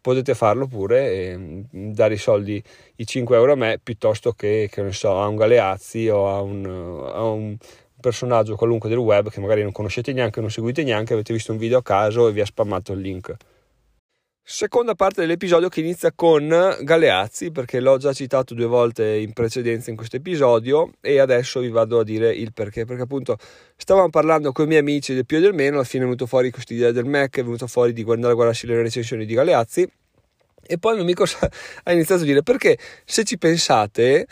potete 0.00 0.34
farlo 0.34 0.66
pure 0.66 1.10
e 1.10 1.36
mm, 1.36 1.62
dare 1.92 2.14
i 2.14 2.18
soldi, 2.18 2.62
i 2.96 3.06
5 3.06 3.36
euro 3.36 3.52
a 3.52 3.56
me 3.56 3.80
piuttosto 3.82 4.32
che, 4.32 4.68
che 4.70 4.82
ne 4.82 4.92
so, 4.92 5.20
a 5.20 5.26
un 5.26 5.36
Galeazzi 5.36 6.08
o 6.08 6.28
a 6.28 6.40
un, 6.40 7.08
a 7.12 7.24
un 7.24 7.56
personaggio 7.98 8.56
qualunque 8.56 8.88
del 8.88 8.98
web 8.98 9.30
che 9.30 9.40
magari 9.40 9.62
non 9.62 9.72
conoscete 9.72 10.12
neanche, 10.12 10.40
non 10.40 10.50
seguite 10.50 10.82
neanche, 10.82 11.14
avete 11.14 11.32
visto 11.32 11.52
un 11.52 11.58
video 11.58 11.78
a 11.78 11.82
caso 11.82 12.28
e 12.28 12.32
vi 12.32 12.40
ha 12.40 12.46
spammato 12.46 12.92
il 12.92 13.00
link. 13.00 13.36
Seconda 14.52 14.96
parte 14.96 15.20
dell'episodio 15.20 15.68
che 15.68 15.78
inizia 15.78 16.10
con 16.12 16.48
Galeazzi, 16.80 17.52
perché 17.52 17.78
l'ho 17.78 17.98
già 17.98 18.12
citato 18.12 18.52
due 18.52 18.66
volte 18.66 19.16
in 19.16 19.32
precedenza 19.32 19.90
in 19.90 19.96
questo 19.96 20.16
episodio 20.16 20.94
e 21.00 21.20
adesso 21.20 21.60
vi 21.60 21.68
vado 21.68 22.00
a 22.00 22.02
dire 22.02 22.34
il 22.34 22.52
perché. 22.52 22.84
Perché 22.84 23.02
appunto 23.02 23.36
stavamo 23.76 24.10
parlando 24.10 24.50
con 24.50 24.64
i 24.64 24.68
miei 24.68 24.80
amici 24.80 25.14
del 25.14 25.24
più 25.24 25.36
e 25.36 25.40
del 25.40 25.54
meno, 25.54 25.76
alla 25.76 25.84
fine 25.84 26.02
è 26.02 26.06
venuto 26.06 26.26
fuori 26.26 26.50
questa 26.50 26.74
idea 26.74 26.90
del 26.90 27.04
Mac, 27.04 27.38
è 27.38 27.44
venuto 27.44 27.68
fuori 27.68 27.92
di 27.92 28.02
guardare 28.02 28.32
a 28.32 28.34
guardarsi 28.34 28.66
le 28.66 28.82
recensioni 28.82 29.24
di 29.24 29.34
Galeazzi 29.34 29.88
e 30.66 30.78
poi 30.78 30.94
mio 30.94 31.02
amico 31.02 31.22
ha 31.84 31.92
iniziato 31.92 32.22
a 32.22 32.26
dire 32.26 32.42
perché 32.42 32.76
se 33.04 33.22
ci 33.22 33.38
pensate 33.38 34.26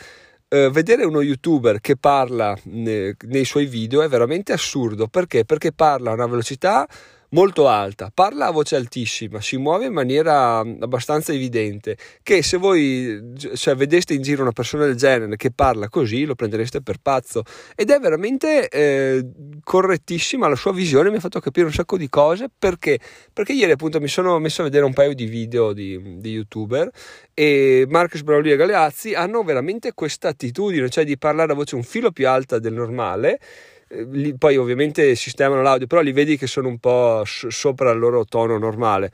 eh, 0.49 0.69
vedere 0.69 1.05
uno 1.05 1.21
youtuber 1.21 1.79
che 1.79 1.95
parla 1.95 2.57
ne, 2.63 3.15
nei 3.21 3.45
suoi 3.45 3.67
video 3.67 4.01
è 4.01 4.09
veramente 4.09 4.51
assurdo 4.51 5.07
perché? 5.07 5.45
Perché 5.45 5.71
parla 5.71 6.11
a 6.11 6.15
una 6.15 6.27
velocità 6.27 6.85
molto 7.31 7.67
alta, 7.67 8.11
parla 8.13 8.47
a 8.47 8.51
voce 8.51 8.75
altissima, 8.75 9.41
si 9.41 9.57
muove 9.57 9.85
in 9.85 9.93
maniera 9.93 10.59
abbastanza 10.59 11.33
evidente, 11.33 11.97
che 12.23 12.41
se 12.41 12.57
voi 12.57 13.33
cioè, 13.55 13.75
vedeste 13.75 14.13
in 14.13 14.21
giro 14.21 14.41
una 14.41 14.51
persona 14.51 14.85
del 14.85 14.95
genere 14.95 15.35
che 15.35 15.51
parla 15.51 15.89
così 15.89 16.25
lo 16.25 16.35
prendereste 16.35 16.81
per 16.81 16.97
pazzo. 17.01 17.43
Ed 17.75 17.89
è 17.89 17.99
veramente 17.99 18.67
eh, 18.69 19.25
correttissima 19.63 20.47
la 20.47 20.55
sua 20.55 20.71
visione, 20.71 21.09
mi 21.09 21.17
ha 21.17 21.19
fatto 21.19 21.39
capire 21.39 21.65
un 21.65 21.73
sacco 21.73 21.97
di 21.97 22.09
cose. 22.09 22.47
Perché, 22.57 22.99
perché 23.31 23.53
ieri 23.53 23.71
appunto 23.71 23.99
mi 23.99 24.07
sono 24.07 24.37
messo 24.39 24.61
a 24.61 24.65
vedere 24.65 24.85
un 24.85 24.93
paio 24.93 25.13
di 25.13 25.25
video 25.25 25.73
di, 25.73 26.19
di 26.19 26.31
youtuber 26.31 26.89
e 27.33 27.85
Marcus 27.87 28.21
Brauli 28.23 28.51
e 28.51 28.55
Galeazzi 28.55 29.13
hanno 29.13 29.43
veramente 29.43 29.93
questa 29.93 30.29
attitudine, 30.29 30.89
cioè 30.89 31.05
di 31.05 31.17
parlare 31.17 31.51
a 31.51 31.55
voce 31.55 31.75
un 31.75 31.83
filo 31.83 32.11
più 32.11 32.27
alta 32.27 32.59
del 32.59 32.73
normale 32.73 33.39
eh, 33.89 34.35
poi 34.37 34.57
ovviamente 34.57 35.15
sistemano 35.15 35.61
l'audio, 35.61 35.87
però 35.87 36.01
li 36.01 36.11
vedi 36.11 36.37
che 36.37 36.47
sono 36.47 36.67
un 36.67 36.77
po' 36.77 37.23
sopra 37.25 37.91
il 37.91 37.99
loro 37.99 38.25
tono 38.25 38.57
normale. 38.57 39.11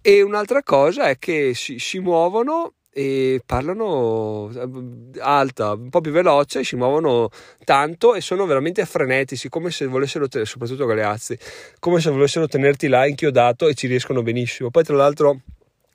E 0.00 0.22
un'altra 0.22 0.62
cosa 0.62 1.08
è 1.08 1.18
che 1.18 1.52
si, 1.54 1.78
si 1.78 1.98
muovono 1.98 2.74
e 2.90 3.40
parlano 3.44 4.50
eh, 4.54 5.20
alta, 5.20 5.72
un 5.72 5.88
po' 5.88 6.00
più 6.00 6.10
veloce, 6.10 6.64
si 6.64 6.76
muovono 6.76 7.30
tanto 7.64 8.14
e 8.14 8.20
sono 8.20 8.44
veramente 8.44 8.84
frenetici, 8.84 9.48
come 9.48 9.70
se 9.70 9.86
volessero, 9.86 10.26
soprattutto 10.44 10.84
Galeazzi, 10.84 11.38
come 11.78 12.00
se 12.00 12.10
volessero 12.10 12.48
tenerti 12.48 12.88
là 12.88 13.06
inchiodato 13.06 13.68
e 13.68 13.74
ci 13.74 13.86
riescono 13.86 14.22
benissimo. 14.22 14.70
Poi 14.70 14.84
tra 14.84 14.96
l'altro 14.96 15.40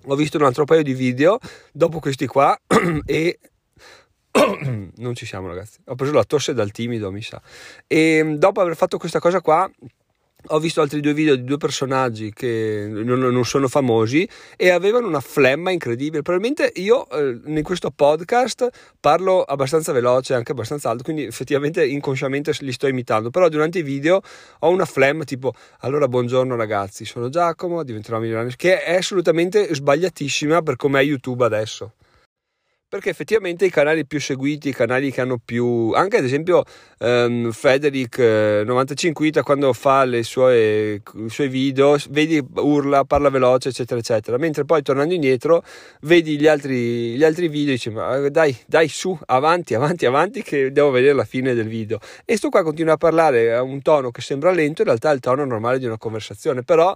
ho 0.06 0.16
visto 0.16 0.38
un 0.38 0.44
altro 0.44 0.66
paio 0.66 0.84
di 0.84 0.94
video 0.94 1.40
dopo 1.72 2.00
questi 2.00 2.26
qua 2.28 2.58
e 3.06 3.40
non 4.98 5.16
ci 5.16 5.26
siamo 5.26 5.48
ragazzi, 5.48 5.80
ho 5.86 5.96
preso 5.96 6.14
la 6.14 6.24
tosse 6.24 6.54
dal 6.54 6.72
timido 6.72 7.12
mi 7.12 7.22
sa 7.22 7.42
e 7.88 8.36
dopo 8.38 8.62
aver 8.62 8.76
fatto 8.76 8.98
questa 8.98 9.20
cosa 9.20 9.42
qua 9.42 9.70
ho 10.48 10.60
visto 10.60 10.82
altri 10.82 11.00
due 11.00 11.14
video 11.14 11.36
di 11.36 11.46
due 11.46 11.58
personaggi 11.58 12.34
che 12.34 12.86
non, 12.90 13.20
non, 13.20 13.46
sono 13.46 13.68
famosi 13.70 14.28
e 14.58 14.72
avevano 14.72 15.08
una 15.08 15.22
flemma 15.22 15.72
incredibile. 15.72 16.22
Probabilmente 16.22 16.72
io 16.82 17.10
eh, 17.10 17.40
in 17.46 17.64
questo 17.64 17.92
podcast 17.92 18.68
parlo 19.00 19.42
abbastanza 19.44 19.94
veloce, 19.94 20.34
anche 20.34 20.52
abbastanza 20.52 20.90
alto, 20.90 21.04
quindi 21.04 21.24
effettivamente 21.24 21.86
inconsciamente 21.86 22.52
li 22.60 22.74
sto 22.74 22.88
imitando. 22.88 23.30
Però 23.30 23.48
durante 23.48 23.80
i 23.80 23.84
video 23.84 24.22
ho 24.60 24.70
una 24.70 24.86
flemma 24.86 25.24
tipo: 25.24 25.54
Allora, 25.80 26.08
buongiorno 26.08 26.56
ragazzi, 26.56 27.06
sono 27.06 27.30
Giacomo, 27.30 27.84
diventerò 27.84 28.20
milionario, 28.20 28.52
che 28.58 28.84
è 28.84 28.96
assolutamente 28.96 29.74
sbagliatissima 29.74 30.62
per 30.62 30.76
come 30.76 31.00
è 31.00 31.04
YouTube 31.04 31.46
adesso 31.46 31.94
perché 32.94 33.10
effettivamente 33.10 33.66
i 33.66 33.72
canali 33.72 34.06
più 34.06 34.22
seguiti, 34.22 34.70
i 34.70 34.72
canali 34.72 35.12
che 35.12 35.22
hanno 35.22 35.40
più, 35.44 35.94
anche 35.96 36.18
ad 36.18 36.26
esempio 36.26 36.64
um, 37.00 37.52
Federic 37.52 38.20
eh, 38.20 38.62
95 38.68 39.26
Ita 39.26 39.42
quando 39.42 39.74
fa 39.74 40.08
sue, 40.22 41.02
i 41.16 41.30
suoi 41.30 41.48
video, 41.48 41.98
vedi 42.12 42.40
urla, 42.58 43.04
parla 43.04 43.32
veloce 43.32 43.70
eccetera 43.70 44.00
eccetera, 44.00 44.38
mentre 44.38 44.64
poi 44.64 44.84
tornando 44.84 45.12
indietro 45.12 45.64
vedi 46.02 46.38
gli 46.38 46.46
altri, 46.46 47.16
gli 47.16 47.24
altri 47.24 47.48
video 47.48 47.70
e 47.70 47.78
dici 47.78 47.90
ma 47.90 48.30
dai, 48.30 48.56
dai 48.68 48.88
su, 48.90 49.18
avanti, 49.26 49.74
avanti, 49.74 50.06
avanti 50.06 50.44
che 50.44 50.72
devo 50.72 50.92
vedere 50.92 51.16
la 51.16 51.26
fine 51.26 51.56
del 51.56 51.68
video. 51.68 51.98
E 52.26 52.38
sto 52.38 52.50
qua 52.50 52.62
continua 52.62 52.94
a 52.94 52.98
parlare 52.98 53.56
a 53.56 53.64
un 53.64 53.82
tono 53.82 54.12
che 54.12 54.22
sembra 54.22 54.52
lento, 54.52 54.82
in 54.84 54.90
realtà 54.90 55.10
è 55.10 55.16
il 55.16 55.20
tono 55.20 55.44
normale 55.46 55.80
di 55.80 55.88
una 55.88 55.98
conversazione, 55.98 56.62
però 56.62 56.96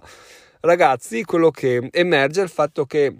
ragazzi 0.60 1.24
quello 1.24 1.50
che 1.50 1.88
emerge 1.90 2.40
è 2.40 2.44
il 2.44 2.50
fatto 2.50 2.86
che 2.86 3.12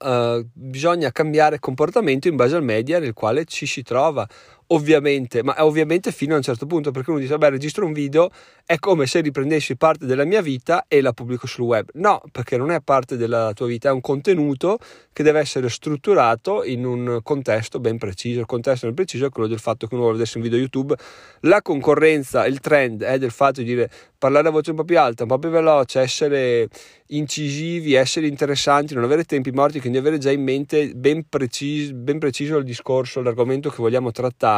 Uh, 0.00 0.46
bisogna 0.52 1.10
cambiare 1.10 1.58
comportamento 1.58 2.28
in 2.28 2.36
base 2.36 2.54
al 2.54 2.62
media 2.62 2.98
nel 2.98 3.14
quale 3.14 3.46
ci 3.46 3.66
si 3.66 3.82
trova 3.82 4.28
ovviamente, 4.68 5.42
ma 5.42 5.54
ovviamente 5.64 6.12
fino 6.12 6.34
a 6.34 6.36
un 6.36 6.42
certo 6.42 6.66
punto, 6.66 6.90
perché 6.90 7.10
uno 7.10 7.20
dice, 7.20 7.32
vabbè, 7.32 7.50
registro 7.50 7.86
un 7.86 7.92
video, 7.92 8.30
è 8.64 8.78
come 8.78 9.06
se 9.06 9.20
riprendessi 9.20 9.76
parte 9.76 10.04
della 10.04 10.24
mia 10.24 10.42
vita 10.42 10.84
e 10.88 11.00
la 11.00 11.12
pubblico 11.12 11.46
sul 11.46 11.64
web. 11.64 11.88
No, 11.94 12.22
perché 12.30 12.56
non 12.56 12.70
è 12.70 12.80
parte 12.80 13.16
della 13.16 13.52
tua 13.54 13.66
vita, 13.66 13.88
è 13.88 13.92
un 13.92 14.00
contenuto 14.00 14.78
che 15.12 15.22
deve 15.22 15.40
essere 15.40 15.68
strutturato 15.68 16.64
in 16.64 16.84
un 16.84 17.20
contesto 17.22 17.80
ben 17.80 17.98
preciso. 17.98 18.40
Il 18.40 18.46
contesto 18.46 18.86
ben 18.86 18.94
preciso 18.94 19.26
è 19.26 19.30
quello 19.30 19.48
del 19.48 19.58
fatto 19.58 19.86
che 19.86 19.94
uno 19.94 20.02
vuole 20.02 20.18
vedere 20.18 20.36
un 20.36 20.44
video 20.44 20.58
YouTube. 20.58 20.94
La 21.40 21.62
concorrenza, 21.62 22.46
il 22.46 22.60
trend 22.60 23.02
è 23.02 23.18
del 23.18 23.30
fatto 23.30 23.60
di 23.60 23.66
dire 23.66 23.90
parlare 24.18 24.48
a 24.48 24.50
voce 24.50 24.70
un 24.70 24.76
po' 24.76 24.84
più 24.84 24.98
alta, 24.98 25.22
un 25.22 25.28
po' 25.28 25.38
più 25.38 25.48
veloce, 25.48 26.00
essere 26.00 26.68
incisivi, 27.10 27.94
essere 27.94 28.26
interessanti, 28.26 28.92
non 28.92 29.04
avere 29.04 29.24
tempi 29.24 29.50
morti, 29.50 29.80
quindi 29.80 29.98
avere 29.98 30.18
già 30.18 30.30
in 30.30 30.42
mente 30.42 30.92
ben 30.94 31.26
preciso, 31.28 31.94
ben 31.94 32.18
preciso 32.18 32.58
il 32.58 32.64
discorso, 32.64 33.22
l'argomento 33.22 33.70
che 33.70 33.76
vogliamo 33.78 34.10
trattare 34.10 34.57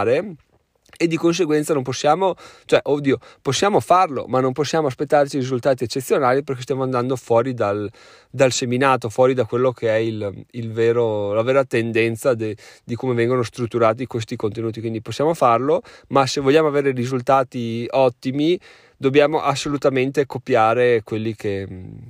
e 0.97 1.07
di 1.07 1.17
conseguenza 1.17 1.73
non 1.73 1.83
possiamo, 1.83 2.35
cioè, 2.67 2.81
oddio, 2.83 3.19
possiamo 3.41 3.81
farlo, 3.81 4.27
ma 4.29 4.41
non 4.41 4.53
possiamo 4.53 4.87
aspettarci 4.87 5.39
risultati 5.39 5.85
eccezionali 5.85 6.43
perché 6.43 6.61
stiamo 6.61 6.83
andando 6.83 7.17
fuori 7.17 7.55
dal, 7.55 7.91
dal 8.29 8.53
seminato, 8.53 9.09
fuori 9.09 9.33
da 9.33 9.47
quello 9.47 9.73
che 9.73 9.89
è 9.89 9.97
il, 9.97 10.45
il 10.51 10.71
vero, 10.71 11.33
la 11.33 11.43
vera 11.43 11.65
tendenza 11.65 12.35
de, 12.35 12.55
di 12.85 12.97
come 12.97 13.15
vengono 13.15 13.43
strutturati 13.43 14.07
questi 14.07 14.37
contenuti. 14.37 14.81
Quindi 14.81 15.01
possiamo 15.01 15.33
farlo, 15.33 15.81
ma 16.09 16.27
se 16.27 16.43
vogliamo 16.43 16.69
avere 16.69 16.91
risultati 16.91 17.87
ottimi, 17.89 18.61
dobbiamo 19.01 19.41
assolutamente 19.41 20.27
copiare 20.27 21.01
quelli 21.03 21.35
che, 21.35 21.67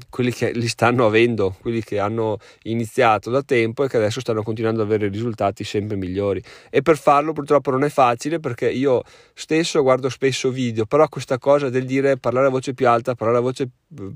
quelli 0.09 0.33
che 0.33 0.51
li 0.51 0.67
stanno 0.67 1.07
avendo, 1.07 1.55
quelli 1.61 1.85
che 1.85 2.01
hanno 2.01 2.39
iniziato 2.65 3.31
da 3.31 3.43
tempo 3.43 3.85
e 3.85 3.89
che 3.89 3.97
adesso 3.97 4.19
stanno 4.19 4.43
continuando 4.43 4.83
ad 4.83 4.89
avere 4.89 5.09
risultati 5.09 5.63
sempre 5.63 5.97
migliori. 5.97 6.43
E 6.69 6.83
per 6.83 6.99
farlo 6.99 7.33
purtroppo 7.33 7.71
non 7.71 7.85
è 7.85 7.89
facile 7.89 8.41
perché 8.41 8.69
io 8.69 9.05
stesso 9.35 9.83
guardo 9.83 10.09
spesso 10.09 10.51
video, 10.51 10.85
però 10.85 11.09
questa 11.09 11.39
cosa 11.39 11.71
del 11.71 11.85
dire 11.85 12.17
parlare 12.17 12.49
a 12.49 12.51
voce 12.51 12.75
più 12.75 12.89
alta, 12.89 13.15
parlare 13.15 13.39
a 13.39 13.43
voce 13.43 13.69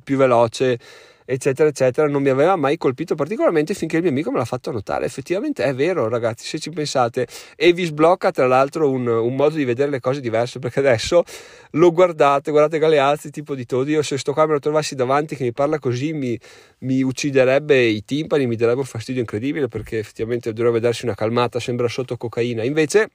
più 0.02 0.16
veloce, 0.16 0.76
eccetera, 1.24 1.68
eccetera, 1.68 2.08
non 2.08 2.22
mi 2.22 2.28
aveva 2.28 2.56
mai 2.56 2.76
colpito 2.76 3.14
particolarmente 3.14 3.74
finché 3.74 3.96
il 3.96 4.02
mio 4.02 4.10
amico 4.10 4.30
me 4.30 4.38
l'ha 4.38 4.44
fatto 4.44 4.70
notare. 4.70 5.06
Effettivamente 5.06 5.64
è 5.64 5.74
vero, 5.74 6.08
ragazzi, 6.08 6.46
se 6.46 6.58
ci 6.58 6.70
pensate, 6.70 7.26
e 7.56 7.72
vi 7.72 7.84
sblocca 7.84 8.30
tra 8.30 8.46
l'altro 8.46 8.90
un, 8.90 9.06
un 9.06 9.34
modo 9.34 9.56
di 9.56 9.64
vedere 9.64 9.90
le 9.90 10.00
cose 10.00 10.20
diverse 10.20 10.58
perché 10.58 10.80
adesso 10.80 11.24
lo 11.72 11.92
guardate, 11.92 12.50
guardate 12.50 12.78
Galeazzi, 12.78 13.30
tipo 13.30 13.54
di 13.54 13.66
todo. 13.66 13.88
Io 13.90 14.02
se 14.02 14.18
sto 14.18 14.32
qua 14.32 14.46
me 14.46 14.52
lo 14.52 14.60
trovassi 14.60 14.94
davanti 14.94 15.36
che 15.36 15.44
mi 15.44 15.52
parla 15.52 15.78
così 15.78 16.12
mi, 16.12 16.38
mi 16.80 17.02
ucciderebbe 17.02 17.80
i 17.82 18.04
timpani, 18.04 18.46
mi 18.46 18.56
darebbe 18.56 18.80
un 18.80 18.86
fastidio 18.86 19.20
incredibile 19.20 19.68
perché 19.68 19.98
effettivamente 19.98 20.52
dovrebbe 20.52 20.80
darsi 20.80 21.04
una 21.04 21.14
calmata, 21.14 21.58
sembra 21.58 21.88
sotto 21.88 22.16
cocaina. 22.16 22.62
Invece 22.62 23.10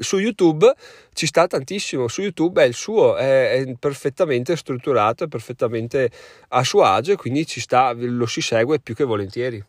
su 0.00 0.18
YouTube 0.18 0.72
ci 1.12 1.26
sta 1.26 1.46
tantissimo, 1.46 2.08
su 2.08 2.22
YouTube 2.22 2.62
è 2.62 2.66
il 2.66 2.74
suo, 2.74 3.16
è, 3.16 3.52
è, 3.52 3.74
perfettamente 3.78 4.56
strutturato, 4.56 5.24
è 5.24 5.28
perfettamente 5.28 6.10
a 6.48 6.64
suo 6.64 6.82
agio 6.82 7.12
e 7.12 7.16
quindi 7.16 7.44
sta, 7.60 7.92
lo 7.92 8.26
si 8.26 8.40
segue 8.40 8.80
più 8.80 8.94
che 8.94 9.04
volentieri. 9.04 9.64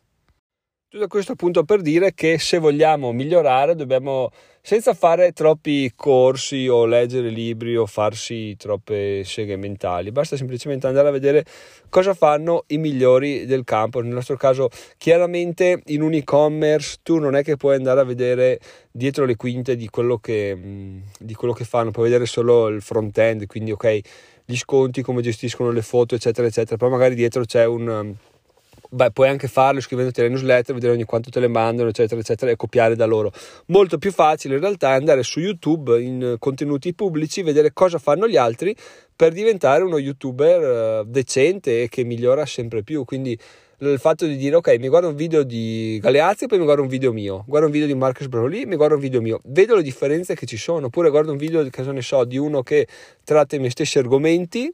Tutto 0.96 1.08
questo 1.08 1.34
appunto 1.34 1.66
per 1.66 1.82
dire 1.82 2.14
che 2.14 2.40
se 2.40 2.58
vogliamo 2.58 3.12
migliorare 3.12 3.76
dobbiamo 3.76 4.30
senza 4.62 4.94
fare 4.94 5.34
troppi 5.34 5.92
corsi 5.94 6.70
o 6.70 6.86
leggere 6.86 7.28
libri 7.28 7.76
o 7.76 7.86
farsi 7.86 8.56
troppe 8.56 9.26
seghe 9.26 9.58
mentali, 9.58 10.14
basta 10.14 10.38
semplicemente 10.38 10.88
andare 10.88 11.10
a 11.10 11.12
vedere 11.12 11.44
cosa 11.90 12.14
fanno 12.14 12.64
i 12.68 12.78
migliori 12.78 13.46
del 13.46 13.66
campo. 13.66 14.00
Nel 14.00 14.14
nostro 14.14 14.38
caso, 14.38 14.70
chiaramente 14.98 15.82
in 15.88 16.02
un 16.02 16.14
e-commerce 16.14 17.00
tu 17.04 17.20
non 17.20 17.36
è 17.36 17.44
che 17.44 17.58
puoi 17.58 17.76
andare 17.76 18.00
a 18.00 18.06
vedere 18.06 18.62
dietro 18.90 19.26
le 19.26 19.36
quinte 19.36 19.76
di 19.76 19.90
quello 19.90 20.18
che, 20.20 20.58
di 21.20 21.34
quello 21.34 21.54
che 21.54 21.66
fanno, 21.66 21.92
puoi 21.92 22.06
vedere 22.06 22.26
solo 22.26 22.68
il 22.68 22.82
front 22.82 23.18
end, 23.18 23.48
quindi 23.48 23.72
ok, 23.72 24.00
gli 24.46 24.56
sconti, 24.56 25.02
come 25.02 25.22
gestiscono 25.22 25.72
le 25.72 25.82
foto, 25.82 26.16
eccetera, 26.16 26.48
eccetera, 26.48 26.78
poi 26.78 26.90
magari 26.90 27.16
dietro 27.16 27.44
c'è 27.44 27.66
un 27.66 28.16
beh, 28.96 29.12
puoi 29.12 29.28
anche 29.28 29.48
farlo 29.48 29.82
scrivendoti 29.82 30.22
le 30.22 30.30
newsletter, 30.30 30.74
vedere 30.74 30.94
ogni 30.94 31.04
quanto 31.04 31.30
te 31.30 31.40
le 31.42 31.50
mandano, 31.50 31.90
eccetera, 31.90 32.20
eccetera, 32.20 32.50
e 32.50 32.56
copiare 32.56 32.96
da 32.96 33.06
loro. 33.06 33.32
Molto 33.68 33.98
più 33.98 34.12
facile 34.12 34.56
in 34.56 34.62
realtà 34.62 34.92
è 34.92 34.96
andare 34.96 35.22
su 35.22 35.40
YouTube 35.40 36.02
in 36.02 36.38
contenuti 36.40 36.94
pubblici, 36.94 37.42
vedere 37.42 37.74
cosa 37.74 37.98
fanno 38.00 38.28
gli 38.28 38.38
altri 38.38 38.76
per 39.14 39.34
diventare 39.34 39.84
uno 39.84 39.98
youtuber 39.98 40.62
eh, 41.02 41.04
decente 41.08 41.84
e 41.84 41.90
che 41.90 42.06
migliora 42.06 42.46
sempre 42.46 42.84
più. 42.84 43.04
Quindi 43.04 43.38
il 43.80 44.00
fatto 44.00 44.26
di 44.26 44.38
dire 44.38 44.56
ok 44.56 44.78
mi 44.80 44.88
guardo 44.88 45.10
un 45.10 45.16
video 45.16 45.44
di 45.44 46.00
Galeazzi 46.02 46.48
poi 46.48 46.60
mi 46.60 46.64
guardo 46.64 46.82
un 46.82 46.88
video 46.88 47.12
mio 47.12 47.44
guardo 47.46 47.66
un 47.66 47.74
video 47.74 47.88
di 47.88 47.94
Marcus 47.94 48.28
Brownlee 48.28 48.66
mi 48.66 48.78
guardo 48.78 48.96
un 48.96 49.02
video 49.02 49.20
mio 49.20 49.42
vedo 49.44 49.76
le 49.76 49.84
differenze 49.84 50.34
che 50.34 50.46
ci 50.46 50.56
sono 50.56 50.86
oppure 50.86 51.10
guardo 51.10 51.34
un 51.34 51.38
video 51.38 51.62
che 51.70 51.84
ne 51.84 52.02
so 52.02 52.24
di 52.24 52.38
uno 52.38 52.64
che 52.64 52.88
tratta 53.26 53.58
i 53.58 53.60
miei 53.60 53.72
stessi 53.72 54.00
argomenti 54.00 54.74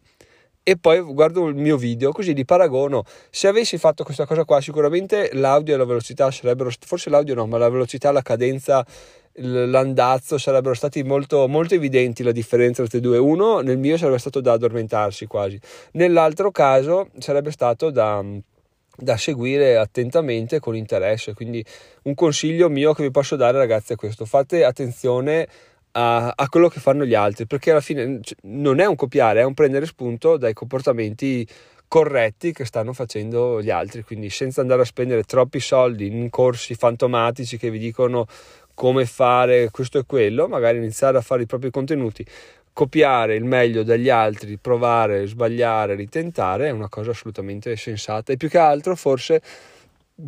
e 0.64 0.78
poi 0.78 1.02
guardo 1.02 1.48
il 1.48 1.56
mio 1.56 1.78
video 1.78 2.12
così 2.12 2.34
li 2.34 2.46
paragono 2.46 3.04
se 3.30 3.48
avessi 3.48 3.78
fatto 3.78 4.04
questa 4.04 4.26
cosa 4.26 4.46
qua 4.46 4.62
sicuramente 4.62 5.32
l'audio 5.34 5.74
e 5.74 5.78
la 5.78 5.86
velocità 5.86 6.30
sarebbero 6.30 6.72
forse 6.86 7.10
l'audio 7.10 7.34
no 7.34 7.48
ma 7.48 7.58
la 7.58 7.70
velocità 7.70 8.12
la 8.12 8.22
cadenza 8.22 8.86
l'andazzo 9.36 10.38
sarebbero 10.38 10.74
stati 10.74 11.04
molto, 11.04 11.48
molto 11.48 11.74
evidenti 11.74 12.24
la 12.24 12.32
differenza 12.34 12.86
tra 12.86 12.98
i 12.98 13.02
due. 13.02 13.18
Uno 13.18 13.60
nel 13.62 13.78
mio 13.78 13.98
sarebbe 13.98 14.18
stato 14.18 14.42
da 14.42 14.54
addormentarsi 14.54 15.26
quasi. 15.26 15.60
Nell'altro 15.94 16.52
caso 16.52 17.10
sarebbe 17.18 17.52
stato 17.52 17.92
da 17.92 18.22
da 18.94 19.18
seguire 19.18 19.78
attentamente 19.78 20.60
con 20.60 20.76
interesse. 20.76 21.34
Quindi 21.34 21.64
un 22.04 22.14
consiglio 22.14 22.70
mio 22.70 22.94
che 22.94 23.04
vi 23.04 23.12
posso 23.12 23.36
dare 23.36 23.58
ragazzi 23.58 23.94
è 23.94 23.96
questo. 23.96 24.26
Fate 24.26 24.64
attenzione 24.64 25.48
a, 25.92 26.34
a, 26.36 26.50
quello 26.50 26.68
che 26.70 26.80
fanno 26.80 27.06
gli 27.06 27.14
altri, 27.14 27.46
perché 27.46 27.72
alla 27.72 27.82
fine 27.82 28.20
cioè, 28.22 28.38
non 28.44 28.80
è 28.80 28.86
un 28.86 28.96
copiare, 28.96 29.42
è 29.42 29.44
un 29.44 29.54
prendere 29.54 29.86
spunto 29.86 30.38
dai 30.38 30.54
comportamenti 30.54 31.48
corretti 31.88 32.54
che 32.54 32.64
stanno 32.64 32.94
facendo 32.94 33.62
gli 33.62 33.70
altri, 33.70 34.04
quindi 34.04 34.30
senza 34.30 34.62
andare 34.62 34.84
a 34.84 34.86
spendere 34.86 35.24
troppi 35.24 35.60
soldi 35.60 36.08
in 36.08 36.30
corsi 36.30 36.74
fantomatici 36.74 37.58
che 37.58 37.70
vi 37.70 37.80
dicono 37.80 38.28
come 38.74 39.06
fare 39.06 39.70
questo 39.72 40.00
e 40.00 40.04
quello, 40.06 40.48
magari 40.48 40.78
iniziare 40.78 41.18
a 41.18 41.22
fare 41.22 41.44
i 41.44 41.46
propri 41.46 41.70
contenuti, 41.70 42.26
copiare 42.74 43.36
il 43.36 43.44
meglio 43.44 43.84
dagli 43.84 44.10
altri, 44.10 44.58
provare, 44.58 45.28
sbagliare, 45.28 45.96
ritentare 45.96 46.68
è 46.68 46.72
una 46.72 46.88
cosa 46.88 47.12
assolutamente 47.12 47.76
sensata. 47.76 48.32
E 48.32 48.38
più 48.38 48.50
che 48.50 48.58
altro 48.58 48.96
forse 48.96 49.42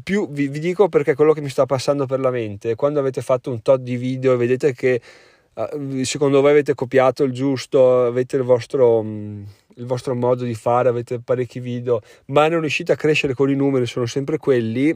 più 0.04 0.30
vi, 0.30 0.48
vi 0.48 0.60
dico 0.60 0.90
perché 0.90 1.14
quello 1.16 1.34
che 1.34 1.42
mi 1.42 1.50
sta 1.50 1.66
passando 1.66 2.06
per 2.06 2.20
la 2.20 2.32
mente, 2.32 2.76
quando 2.76 3.00
avete 3.00 3.22
fatto 3.22 3.52
un 3.52 3.62
tot 3.62 3.80
di 3.80 3.96
video 3.96 4.34
e 4.34 4.38
vedete 4.38 4.74
che 4.74 5.02
secondo 6.02 6.42
voi 6.42 6.52
avete 6.52 6.74
copiato 6.74 7.24
il 7.24 7.32
giusto, 7.32 8.06
avete 8.06 8.38
il 8.38 8.44
vostro, 8.44 9.00
um, 9.00 9.46
il 9.76 9.86
vostro 9.86 10.16
modo 10.16 10.44
di 10.44 10.56
fare, 10.56 10.90
avete 10.90 11.20
parecchi 11.20 11.60
video, 11.60 12.02
ma 12.28 12.48
non 12.48 12.62
riuscite 12.62 12.92
a 12.92 12.96
crescere 12.96 13.34
con 13.34 13.50
i 13.50 13.56
numeri, 13.56 13.86
sono 13.86 14.06
sempre 14.06 14.38
quelli, 14.38 14.96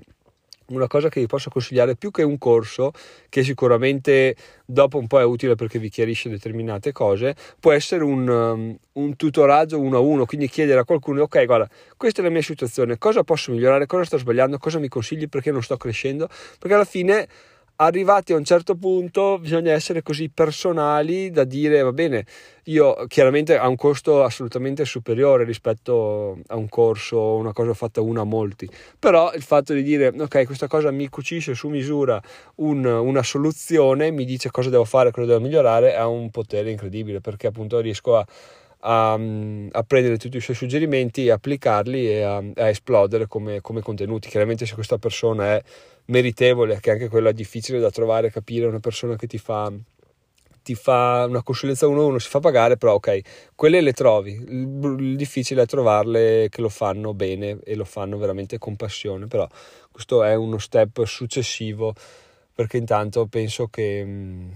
una 0.70 0.88
cosa 0.88 1.10
che 1.10 1.20
vi 1.20 1.28
posso 1.28 1.50
consigliare 1.50 1.96
più 1.96 2.12
che 2.12 2.24
un 2.24 2.38
corso, 2.38 2.92
che 3.30 3.44
sicuramente 3.44 4.36
dopo 4.66 4.98
un 4.98 5.08
po' 5.08 5.20
è 5.20 5.24
utile 5.24 5.56
perché 5.56 5.80
vi 5.80 5.90
chiarisce 5.90 6.28
determinate 6.30 6.92
cose, 6.92 7.36
può 7.60 7.72
essere 7.72 8.04
un, 8.04 8.28
um, 8.28 8.78
un 8.94 9.16
tutoraggio 9.16 9.80
uno 9.80 9.98
a 9.98 10.00
uno, 10.00 10.26
quindi 10.26 10.50
chiedere 10.50 10.80
a 10.80 10.86
qualcuno, 10.86 11.22
ok, 11.22 11.46
guarda, 11.46 11.70
questa 11.96 12.22
è 12.22 12.24
la 12.24 12.32
mia 12.32 12.42
situazione, 12.42 12.98
cosa 12.98 13.24
posso 13.24 13.52
migliorare, 13.52 13.86
cosa 13.86 14.06
sto 14.06 14.18
sbagliando, 14.18 14.58
cosa 14.58 14.80
mi 14.80 14.88
consigli 14.88 15.30
perché 15.30 15.52
non 15.52 15.62
sto 15.62 15.78
crescendo, 15.78 16.28
perché 16.58 16.74
alla 16.74 16.86
fine 16.86 17.28
arrivati 17.78 18.34
a 18.34 18.38
un 18.38 18.44
certo 18.44 18.76
punto 18.76 19.38
bisogna 19.40 19.72
essere 19.72 20.02
così 20.02 20.30
personali 20.30 21.30
da 21.30 21.44
dire 21.44 21.82
va 21.82 21.92
bene, 21.92 22.26
io 22.66 23.06
chiaramente 23.08 23.58
ha 23.58 23.68
un 23.68 23.76
costo 23.76 24.24
assolutamente 24.24 24.84
superiore 24.86 25.44
rispetto 25.44 26.40
a 26.48 26.56
un 26.56 26.70
corso 26.70 27.36
una 27.36 27.54
cosa 27.54 27.74
fatta 27.74 28.02
una 28.02 28.22
a 28.22 28.24
molti, 28.26 28.70
però 28.98 29.32
il 29.34 29.44
fatto 29.44 29.74
di 29.74 29.84
dire 29.84 30.08
ok 30.18 30.46
questa 30.46 30.68
cosa 30.68 30.90
mi 30.92 31.08
cucisce 31.10 31.54
su 31.54 31.68
misura 31.70 32.22
un, 32.56 32.86
una 32.86 33.24
soluzione, 33.24 34.12
mi 34.12 34.26
dice 34.26 34.50
cosa 34.50 34.70
devo 34.70 34.86
fare, 34.86 35.12
cosa 35.12 35.28
devo 35.28 35.40
migliorare, 35.40 35.96
ha 35.96 36.08
un 36.08 36.32
potere 36.32 36.72
incredibile 36.72 37.22
perché 37.22 37.48
appunto 37.48 37.80
riesco 37.80 38.18
a 38.18 38.26
a, 38.80 39.14
a, 39.14 39.84
prendere 39.84 40.18
tutti 40.18 40.38
i 40.38 40.42
suoi 40.42 40.56
suggerimenti, 40.56 41.30
applicarli 41.30 42.10
e 42.10 42.22
a, 42.22 42.38
a 42.38 42.70
esplodere 42.70 43.28
come, 43.28 43.60
come, 43.60 43.82
contenuti. 43.82 44.30
Chiaramente 44.30 44.66
se 44.66 44.76
questa 44.76 44.98
persona 44.98 45.56
è 45.56 45.64
meritevole, 46.08 46.80
che 46.80 46.92
anche 46.92 47.10
quella 47.10 47.32
difficile 47.32 47.80
da 47.80 47.90
trovare, 47.90 48.32
capire 48.32 48.66
una 48.66 48.80
persona 48.80 49.16
che 49.16 49.28
ti 49.28 49.38
fa, 49.38 49.72
ti 50.62 50.76
fa 50.76 51.26
una 51.28 51.44
consulenza 51.44 51.88
uno 51.88 52.06
uno, 52.06 52.20
si 52.20 52.30
fa 52.30 52.40
pagare, 52.40 52.78
però 52.78 52.96
ok, 52.96 53.52
quelle 53.56 53.82
le 53.82 53.94
trovi, 53.94 54.32
il, 54.32 54.96
il 55.00 55.16
difficile 55.16 55.64
è 55.64 55.66
trovarle 55.66 56.48
che 56.50 56.62
lo 56.62 56.70
fanno 56.70 57.14
bene 57.14 57.60
e 57.64 57.76
lo 57.76 57.86
fanno 57.86 58.18
veramente 58.18 58.58
con 58.58 58.76
passione, 58.76 59.28
però 59.28 59.48
questo 59.92 60.24
è 60.24 60.36
uno 60.36 60.58
step 60.58 61.04
successivo 61.06 61.94
perché 62.54 62.78
intanto 62.78 63.28
penso 63.28 63.68
che 63.68 64.04
mm, 64.04 64.50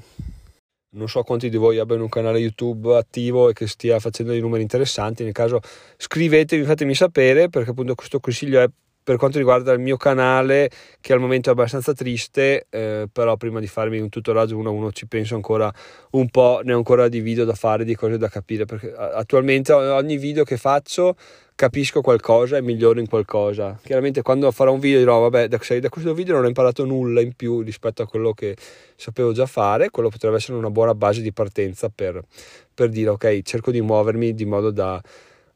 non 0.93 1.07
so 1.07 1.23
quanti 1.23 1.49
di 1.49 1.57
voi 1.57 1.77
abbiano 1.77 2.03
un 2.03 2.09
canale 2.09 2.39
YouTube 2.39 2.95
attivo 2.95 3.49
e 3.49 3.53
che 3.53 3.67
stia 3.67 3.99
facendo 3.99 4.31
dei 4.31 4.41
numeri 4.41 4.63
interessanti. 4.63 5.23
Nel 5.23 5.33
caso 5.33 5.61
scrivetemi, 5.97 6.63
fatemi 6.63 6.95
sapere 6.95 7.49
perché 7.49 7.69
appunto 7.69 7.95
questo 7.95 8.19
consiglio 8.19 8.59
è 8.59 8.69
per 9.03 9.17
quanto 9.17 9.37
riguarda 9.37 9.71
il 9.71 9.79
mio 9.79 9.97
canale 9.97 10.69
che 10.99 11.13
al 11.13 11.19
momento 11.19 11.49
è 11.49 11.53
abbastanza 11.53 11.93
triste 11.93 12.67
eh, 12.69 13.07
però 13.11 13.35
prima 13.37 13.59
di 13.59 13.67
farmi 13.67 13.99
un 13.99 14.09
tutoraggio 14.09 14.57
uno 14.57 14.69
a 14.69 14.73
uno 14.73 14.91
ci 14.91 15.07
penso 15.07 15.35
ancora 15.35 15.71
un 16.11 16.29
po' 16.29 16.61
ne 16.63 16.73
ho 16.73 16.77
ancora 16.77 17.07
di 17.07 17.19
video 17.19 17.45
da 17.45 17.53
fare 17.53 17.83
di 17.83 17.95
cose 17.95 18.17
da 18.17 18.27
capire 18.27 18.65
perché 18.65 18.93
attualmente 18.93 19.73
ogni 19.73 20.17
video 20.17 20.43
che 20.43 20.57
faccio 20.57 21.15
capisco 21.61 22.01
qualcosa 22.01 22.57
e 22.57 22.61
miglioro 22.63 22.99
in 22.99 23.07
qualcosa. 23.07 23.77
Chiaramente 23.83 24.23
quando 24.23 24.49
farò 24.49 24.73
un 24.73 24.79
video 24.79 24.97
dirò 24.97 25.19
vabbè 25.19 25.47
da, 25.47 25.59
da 25.79 25.89
questo 25.89 26.15
video 26.15 26.33
non 26.33 26.45
ho 26.45 26.47
imparato 26.47 26.85
nulla 26.85 27.21
in 27.21 27.33
più 27.35 27.61
rispetto 27.61 28.01
a 28.01 28.07
quello 28.07 28.33
che 28.33 28.55
sapevo 28.95 29.31
già 29.31 29.45
fare 29.45 29.91
quello 29.91 30.09
potrebbe 30.09 30.37
essere 30.37 30.57
una 30.57 30.71
buona 30.71 30.95
base 30.95 31.21
di 31.21 31.31
partenza 31.31 31.89
per, 31.93 32.19
per 32.73 32.89
dire 32.89 33.09
ok 33.09 33.41
cerco 33.43 33.69
di 33.69 33.79
muovermi 33.79 34.33
di 34.33 34.45
modo 34.45 34.71
da 34.71 34.99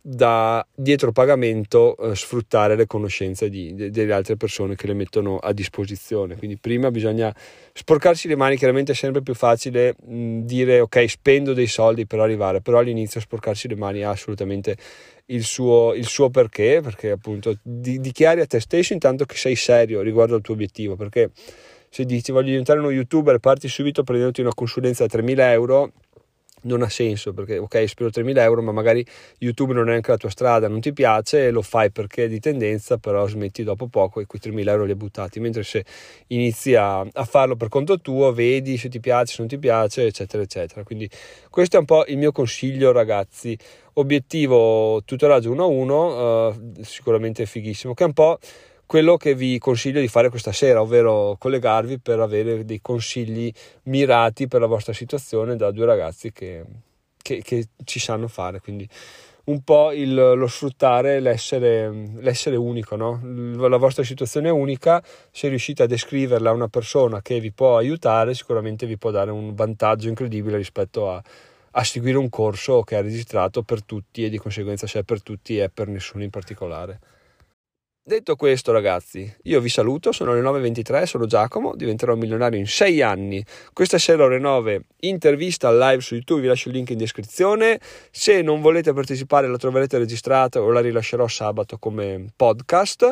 da 0.08 0.64
dietro 0.76 1.12
pagamento 1.12 1.98
eh, 1.98 2.16
sfruttare 2.16 2.76
le 2.76 2.86
conoscenze 2.86 3.50
di, 3.50 3.74
de, 3.74 3.90
delle 3.90 4.14
altre 4.14 4.38
persone 4.38 4.76
che 4.76 4.86
le 4.86 4.94
mettono 4.94 5.38
a 5.38 5.52
disposizione. 5.52 6.36
Quindi 6.36 6.60
prima 6.60 6.92
bisogna 6.92 7.36
sporcarsi 7.74 8.28
le 8.28 8.36
mani, 8.36 8.56
chiaramente 8.56 8.92
è 8.92 8.96
sempre 8.96 9.24
più 9.24 9.34
facile 9.34 9.96
mh, 10.06 10.42
dire 10.42 10.80
ok 10.82 11.10
spendo 11.10 11.54
dei 11.54 11.66
soldi 11.66 12.06
per 12.06 12.20
arrivare, 12.20 12.62
però 12.62 12.78
all'inizio 12.78 13.20
sporcarsi 13.20 13.68
le 13.68 13.78
mani 13.78 14.04
ha 14.04 14.12
assolutamente 14.12 14.78
il 15.28 15.44
suo, 15.44 15.96
il 15.96 16.06
suo 16.06 16.30
perché, 16.30 16.82
perché 16.84 17.10
appunto 17.10 17.58
di, 17.64 18.00
dichiari 18.00 18.42
a 18.42 18.46
te 18.46 18.60
stesso 18.60 18.94
intanto 18.94 19.26
che 19.26 19.38
sei 19.38 19.56
serio 19.56 20.02
riguardo 20.02 20.36
al 20.36 20.42
tuo 20.42 20.54
obiettivo, 20.54 20.96
perché 20.96 21.32
se 21.90 22.06
dici 22.06 22.32
voglio 22.32 22.50
diventare 22.50 22.78
uno 22.78 22.92
youtuber 22.92 23.40
parti 23.40 23.68
subito 23.68 24.04
prendendoti 24.04 24.42
una 24.42 24.54
consulenza 24.54 25.06
da 25.08 25.18
3.000 25.18 25.40
euro 25.52 25.94
non 26.66 26.82
ha 26.82 26.90
senso 26.90 27.34
perché 27.34 27.58
ok 27.58 27.88
spero 27.88 28.10
3.000 28.10 28.38
euro 28.40 28.62
ma 28.62 28.72
magari 28.72 29.06
YouTube 29.40 29.74
non 29.74 29.90
è 29.90 29.96
anche 29.96 30.12
la 30.12 30.18
tua 30.18 30.30
strada 30.30 30.68
non 30.68 30.80
ti 30.82 30.94
piace 30.94 31.50
lo 31.50 31.62
fai 31.62 31.92
perché 31.92 32.26
è 32.26 32.28
di 32.28 32.40
tendenza 32.40 32.98
però 32.98 33.28
smetti 33.28 33.64
dopo 33.64 33.88
poco 33.88 34.20
e 34.20 34.26
quei 34.26 34.42
3.000 34.44 34.68
euro 34.70 34.84
li 34.84 34.92
hai 34.92 34.98
buttati. 34.98 35.40
Mentre 35.40 35.64
se 35.64 35.86
inizi 36.28 36.76
a, 36.76 37.00
a, 37.00 37.24
farlo 37.24 37.56
per 37.56 37.70
conto 37.70 38.00
tuo 38.00 38.34
vedi 38.34 38.78
se 38.78 38.90
ti 38.90 39.00
piace 39.00 39.34
se 39.34 39.36
non 39.40 39.48
ti 39.48 39.58
piace 39.58 40.06
eccetera 40.06 40.44
eccetera. 40.44 40.84
Quindi 40.84 41.10
questo 41.50 41.78
è 41.78 41.80
un 41.80 41.86
po' 41.86 42.06
il 42.08 42.18
mio 42.18 42.32
consiglio 42.32 42.92
ragazzi. 42.92 43.58
Obiettivo 43.98 45.02
tutoraggio 45.06 45.52
1 45.52 45.64
a 45.64 45.68
1 45.68 46.48
uh, 46.48 46.84
sicuramente 46.84 47.46
fighissimo 47.46 47.94
che 47.94 48.04
è 48.04 48.08
un 48.08 48.14
po' 48.14 48.40
quello 48.86 49.18
che 49.18 49.36
vi 49.36 49.58
consiglio 49.58 50.00
di 50.00 50.08
fare 50.08 50.30
questa 50.30 50.52
sera, 50.52 50.82
ovvero 50.82 51.36
collegarvi 51.40 52.00
per 52.00 52.20
avere 52.20 52.66
dei 52.66 52.82
consigli 52.82 53.52
mirati 53.84 54.48
per 54.48 54.62
la 54.62 54.68
vostra 54.68 54.94
situazione 54.94 55.56
da 55.56 55.72
due 55.72 55.86
ragazzi 55.86 56.32
che, 56.32 56.64
che, 57.22 57.42
che 57.44 57.68
ci 57.84 58.00
sanno 58.00 58.28
fare. 58.28 58.60
Quindi 58.60 58.88
un 59.46 59.64
po' 59.64 59.92
il, 59.92 60.14
lo 60.14 60.48
sfruttare 60.48 61.20
l'essere, 61.20 61.90
l'essere 62.20 62.56
unico, 62.56 62.96
no? 62.96 63.20
la 63.68 63.78
vostra 63.78 64.04
situazione 64.04 64.48
è 64.48 64.52
unica, 64.52 65.04
se 65.32 65.48
riuscite 65.50 65.84
a 65.84 65.88
descriverla 65.88 66.50
a 66.50 66.54
una 66.54 66.68
persona 66.68 67.22
che 67.22 67.40
vi 67.40 67.52
può 67.52 67.78
aiutare, 67.78 68.34
sicuramente 68.34 68.88
vi 68.88 68.98
può 68.98 69.12
dare 69.12 69.32
un 69.32 69.54
vantaggio 69.54 70.08
incredibile 70.08 70.58
rispetto 70.58 71.12
a, 71.12 71.22
a 71.72 71.84
seguire 71.84 72.18
un 72.18 72.30
corso 72.30 72.82
che 72.82 72.98
è 72.98 73.02
registrato 73.02 73.62
per 73.62 73.84
tutti 73.84 74.24
e 74.26 74.30
di 74.30 74.38
conseguenza 74.38 74.88
se 74.88 75.00
è 75.00 75.04
per 75.04 75.22
tutti 75.22 75.58
è 75.58 75.70
per 75.70 75.90
nessuno 75.90 76.24
in 76.24 76.30
particolare. 76.30 77.00
Detto 78.08 78.36
questo, 78.36 78.72
ragazzi, 78.72 79.36
io 79.46 79.60
vi 79.60 79.68
saluto. 79.68 80.12
Sono 80.12 80.36
le 80.36 80.42
9.23, 80.42 81.06
sono 81.06 81.26
Giacomo, 81.26 81.74
diventerò 81.76 82.14
milionario 82.14 82.60
in 82.60 82.68
6 82.68 83.02
anni. 83.02 83.44
Questa 83.74 83.98
sera 83.98 84.26
ore 84.26 84.38
9, 84.38 84.82
intervista 85.00 85.72
live 85.72 86.04
su 86.04 86.14
YouTube, 86.14 86.42
vi 86.42 86.46
lascio 86.46 86.70
il 86.70 86.76
link 86.76 86.92
in 86.92 87.00
descrizione. 87.00 87.80
Se 88.12 88.44
non 88.44 88.62
volete 88.62 88.94
partecipare, 88.94 89.48
la 89.48 89.58
troverete 89.58 89.98
registrata 89.98 90.62
o 90.62 90.70
la 90.70 90.82
rilascerò 90.82 91.28
sabato 91.28 91.80
come 91.80 92.28
podcast. 92.36 93.12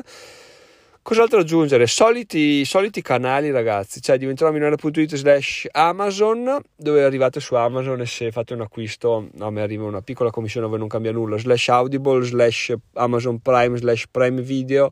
Cos'altro 1.04 1.42
aggiungere? 1.42 1.86
Soliti, 1.86 2.64
soliti 2.64 3.02
canali 3.02 3.52
ragazzi, 3.52 4.02
cioè 4.02 4.18
diventerò 4.18 4.52
milionario.it 4.52 5.16
slash 5.16 5.68
Amazon, 5.72 6.62
dove 6.78 7.04
arrivate 7.04 7.42
su 7.42 7.56
Amazon 7.56 8.00
e 8.00 8.06
se 8.06 8.32
fate 8.32 8.54
un 8.54 8.62
acquisto 8.62 9.28
a 9.40 9.52
me 9.52 9.62
arriva 9.62 9.84
una 9.84 10.02
piccola 10.02 10.32
commissione 10.32 10.66
dove 10.66 10.78
non 10.78 10.88
cambia 10.88 11.12
nulla, 11.12 11.38
slash 11.38 11.68
Audible, 11.68 12.24
slash 12.24 12.74
Amazon 12.94 13.42
Prime, 13.42 13.76
slash 13.76 14.06
Prime 14.10 14.42
Video, 14.42 14.92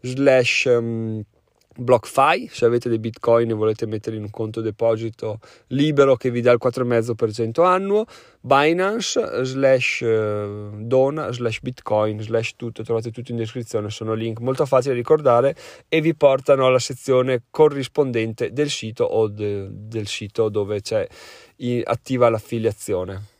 slash... 0.00 0.64
Um, 0.64 1.22
BlockFi, 1.76 2.48
se 2.50 2.64
avete 2.64 2.88
dei 2.88 2.98
bitcoin 2.98 3.50
e 3.50 3.54
volete 3.54 3.86
metterli 3.86 4.18
in 4.18 4.24
un 4.24 4.30
conto 4.30 4.60
deposito 4.60 5.38
libero 5.68 6.16
che 6.16 6.30
vi 6.30 6.40
dà 6.40 6.50
il 6.50 6.58
4,5% 6.62 7.64
annuo, 7.64 8.06
Binance 8.40 9.44
slash 9.44 10.02
eh, 10.02 10.70
Dona 10.78 11.30
slash 11.30 11.60
Bitcoin 11.60 12.20
slash 12.20 12.54
tutto, 12.56 12.82
trovate 12.82 13.10
tutto 13.10 13.30
in 13.30 13.36
descrizione, 13.36 13.88
sono 13.90 14.14
link 14.14 14.40
molto 14.40 14.66
facili 14.66 14.94
da 14.94 15.00
ricordare 15.00 15.54
e 15.88 16.00
vi 16.00 16.14
portano 16.14 16.66
alla 16.66 16.78
sezione 16.78 17.44
corrispondente 17.50 18.52
del 18.52 18.68
sito 18.68 19.04
o 19.04 19.28
de, 19.28 19.68
del 19.70 20.06
sito 20.06 20.48
dove 20.48 20.80
c'è 20.80 21.06
attiva 21.84 22.28
l'affiliazione. 22.28 23.38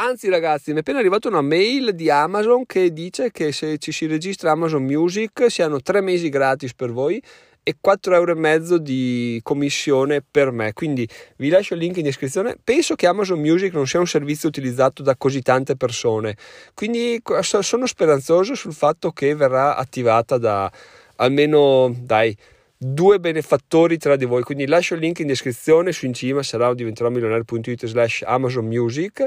Anzi, 0.00 0.28
ragazzi, 0.28 0.70
mi 0.70 0.76
è 0.76 0.80
appena 0.80 1.00
arrivata 1.00 1.26
una 1.26 1.40
mail 1.40 1.92
di 1.92 2.08
Amazon 2.08 2.64
che 2.66 2.92
dice 2.92 3.32
che 3.32 3.50
se 3.50 3.78
ci 3.78 3.90
si 3.90 4.06
registra 4.06 4.52
Amazon 4.52 4.84
Music 4.84 5.50
si 5.50 5.60
hanno 5.60 5.80
tre 5.80 6.00
mesi 6.00 6.28
gratis 6.28 6.72
per 6.72 6.92
voi 6.92 7.20
e 7.64 7.74
4,5 7.84 8.12
euro 8.12 8.78
di 8.78 9.40
commissione 9.42 10.22
per 10.22 10.52
me. 10.52 10.72
Quindi 10.72 11.08
vi 11.38 11.48
lascio 11.48 11.74
il 11.74 11.80
link 11.80 11.96
in 11.96 12.04
descrizione. 12.04 12.56
Penso 12.62 12.94
che 12.94 13.08
Amazon 13.08 13.40
Music 13.40 13.72
non 13.72 13.88
sia 13.88 13.98
un 13.98 14.06
servizio 14.06 14.48
utilizzato 14.48 15.02
da 15.02 15.16
così 15.16 15.42
tante 15.42 15.74
persone, 15.74 16.36
quindi 16.74 17.20
sono 17.40 17.86
speranzoso 17.86 18.54
sul 18.54 18.74
fatto 18.74 19.10
che 19.10 19.34
verrà 19.34 19.74
attivata 19.74 20.38
da 20.38 20.70
almeno 21.16 21.92
dai 21.98 22.36
due 22.76 23.18
benefattori 23.18 23.98
tra 23.98 24.14
di 24.14 24.26
voi. 24.26 24.44
Quindi 24.44 24.68
lascio 24.68 24.94
il 24.94 25.00
link 25.00 25.18
in 25.18 25.26
descrizione 25.26 25.90
su 25.90 26.06
in 26.06 26.14
cima 26.14 26.44
sarà 26.44 26.72
diventerò 26.72 27.08
milionario.it 27.10 27.84
slash 27.84 28.22
Amazon 28.24 28.64
Music. 28.66 29.26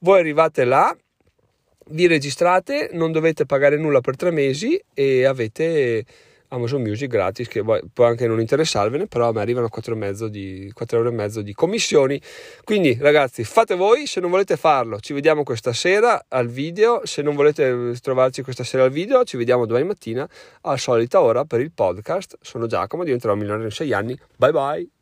Voi 0.00 0.18
arrivate 0.18 0.64
là, 0.64 0.96
vi 1.88 2.06
registrate, 2.06 2.90
non 2.92 3.12
dovete 3.12 3.46
pagare 3.46 3.76
nulla 3.76 4.00
per 4.00 4.16
tre 4.16 4.30
mesi 4.30 4.80
e 4.92 5.24
avete 5.24 6.04
Amazon 6.48 6.82
Music 6.82 7.08
gratis, 7.08 7.48
che 7.48 7.62
può 7.62 8.04
anche 8.04 8.26
non 8.26 8.40
interessarvene, 8.40 9.06
però 9.06 9.28
a 9.28 9.32
me 9.32 9.40
arrivano 9.40 9.68
4,5 9.72 10.26
di, 10.26 10.70
4 10.72 10.96
euro 10.98 11.10
e 11.10 11.12
mezzo 11.12 11.42
di 11.42 11.54
commissioni. 11.54 12.20
Quindi 12.64 12.96
ragazzi, 13.00 13.44
fate 13.44 13.74
voi, 13.74 14.06
se 14.06 14.20
non 14.20 14.30
volete 14.30 14.56
farlo, 14.56 15.00
ci 15.00 15.12
vediamo 15.12 15.42
questa 15.42 15.72
sera 15.72 16.24
al 16.28 16.48
video, 16.48 17.00
se 17.04 17.22
non 17.22 17.34
volete 17.34 17.94
trovarci 18.00 18.42
questa 18.42 18.64
sera 18.64 18.84
al 18.84 18.90
video, 18.90 19.24
ci 19.24 19.36
vediamo 19.36 19.66
domani 19.66 19.86
mattina 19.86 20.28
alla 20.62 20.76
solita 20.76 21.20
ora 21.20 21.44
per 21.44 21.60
il 21.60 21.72
podcast. 21.72 22.38
Sono 22.40 22.66
Giacomo, 22.66 23.04
diventerò 23.04 23.34
milionario 23.34 23.66
in 23.66 23.72
6 23.72 23.92
anni. 23.92 24.18
Bye 24.36 24.52
bye! 24.52 24.95